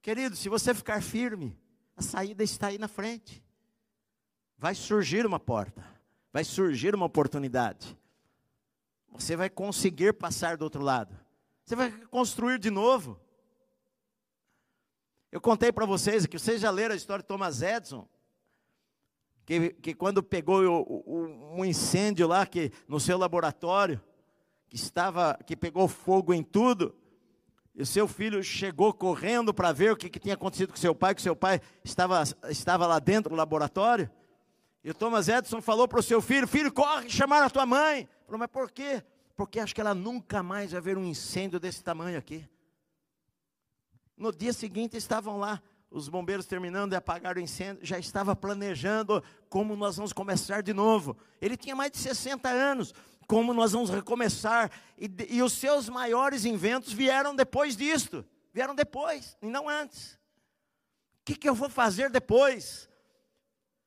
[0.01, 1.59] Querido, se você ficar firme,
[1.93, 3.43] a saída está aí na frente.
[4.57, 5.85] Vai surgir uma porta,
[6.31, 7.99] vai surgir uma oportunidade.
[9.09, 11.13] Você vai conseguir passar do outro lado.
[11.65, 13.19] Você vai construir de novo.
[15.33, 18.07] Eu contei para vocês que vocês já leram a história de Thomas Edison.
[19.47, 24.01] Que, que quando pegou o, o, um incêndio lá que, no seu laboratório,
[24.67, 26.93] que estava, que pegou fogo em tudo,
[27.73, 31.15] e seu filho chegou correndo para ver o que, que, tinha acontecido com seu pai,
[31.15, 34.11] que seu pai estava, estava lá dentro do laboratório.
[34.83, 38.05] E o Thomas Edison falou para o seu filho: Filho, corre chamar a tua mãe.
[38.25, 39.01] Falou, mas por quê?
[39.37, 42.45] Porque acho que ela nunca mais vai ver um incêndio desse tamanho aqui.
[44.17, 49.23] No dia seguinte estavam lá os bombeiros terminando de apagar o incêndio, já estava planejando
[49.49, 51.17] como nós vamos começar de novo.
[51.41, 52.93] Ele tinha mais de 60 anos,
[53.27, 54.71] como nós vamos recomeçar.
[54.97, 60.13] E, e os seus maiores inventos vieram depois disto, vieram depois, e não antes.
[61.21, 62.89] O que, que eu vou fazer depois?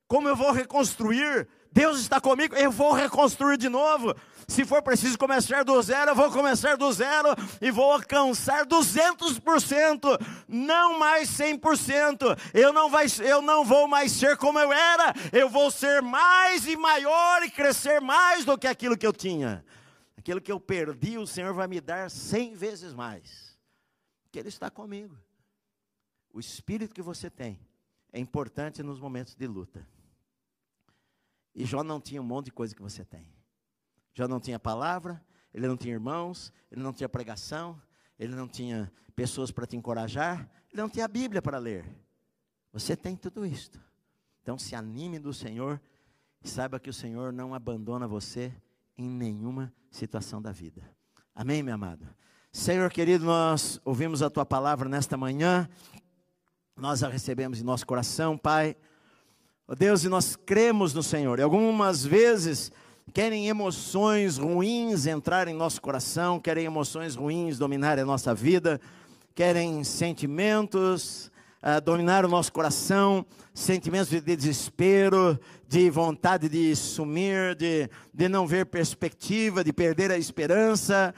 [0.06, 1.48] Como eu vou reconstruir?
[1.72, 4.14] Deus está comigo, eu vou reconstruir de novo.
[4.50, 7.28] Se for preciso começar do zero, eu vou começar do zero
[7.60, 12.36] e vou alcançar 200%, não mais 100%.
[12.52, 16.66] Eu não, vai, eu não vou mais ser como eu era, eu vou ser mais
[16.66, 19.64] e maior e crescer mais do que aquilo que eu tinha.
[20.18, 23.56] Aquilo que eu perdi, o Senhor vai me dar 100 vezes mais.
[24.32, 25.16] Que Ele está comigo.
[26.32, 27.60] O espírito que você tem
[28.12, 29.86] é importante nos momentos de luta.
[31.54, 33.39] E Jó não tinha um monte de coisa que você tem.
[34.20, 35.18] Jó não tinha palavra,
[35.54, 37.80] ele não tinha irmãos, ele não tinha pregação,
[38.18, 41.86] ele não tinha pessoas para te encorajar, ele não tinha a Bíblia para ler.
[42.70, 43.80] Você tem tudo isto.
[44.42, 45.80] Então se anime do Senhor
[46.44, 48.54] e saiba que o Senhor não abandona você
[48.98, 50.82] em nenhuma situação da vida.
[51.34, 52.06] Amém, meu amado?
[52.52, 55.66] Senhor querido, nós ouvimos a tua palavra nesta manhã,
[56.76, 58.76] nós a recebemos em nosso coração, Pai.
[59.66, 61.38] Oh Deus, e nós cremos no Senhor.
[61.38, 62.70] E algumas vezes
[63.12, 68.80] querem emoções ruins entrar em nosso coração, querem emoções ruins dominar a nossa vida,
[69.34, 71.30] querem sentimentos
[71.62, 75.38] uh, dominar o nosso coração, sentimentos de desespero,
[75.68, 81.14] de vontade de sumir, de, de não ver perspectiva, de perder a esperança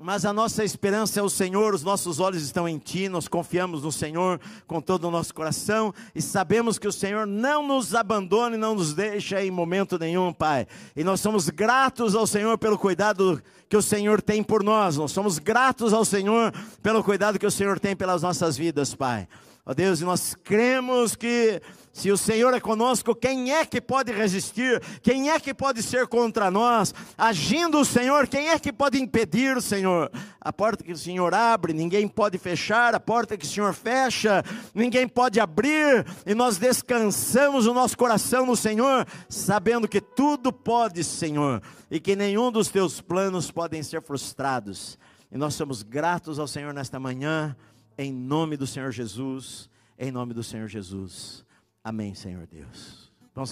[0.00, 3.82] mas a nossa esperança é o Senhor, os nossos olhos estão em Ti, nós confiamos
[3.82, 8.56] no Senhor com todo o nosso coração e sabemos que o Senhor não nos abandona
[8.56, 10.66] e não nos deixa em momento nenhum, Pai.
[10.96, 15.12] E nós somos gratos ao Senhor pelo cuidado que o Senhor tem por nós, nós
[15.12, 19.28] somos gratos ao Senhor pelo cuidado que o Senhor tem pelas nossas vidas, Pai.
[19.64, 21.62] Ó Deus, e nós cremos que
[21.92, 24.82] se o Senhor é conosco, quem é que pode resistir?
[25.02, 26.94] Quem é que pode ser contra nós?
[27.18, 30.10] Agindo o Senhor, quem é que pode impedir, Senhor?
[30.40, 34.42] A porta que o Senhor abre, ninguém pode fechar, a porta que o Senhor fecha,
[34.74, 41.04] ninguém pode abrir, e nós descansamos o nosso coração no Senhor, sabendo que tudo pode,
[41.04, 44.98] Senhor, e que nenhum dos teus planos podem ser frustrados.
[45.30, 47.54] E nós somos gratos ao Senhor nesta manhã
[47.98, 49.68] em nome do Senhor Jesus,
[49.98, 51.44] em nome do Senhor Jesus.
[51.84, 53.01] Amém, Senhor Deus.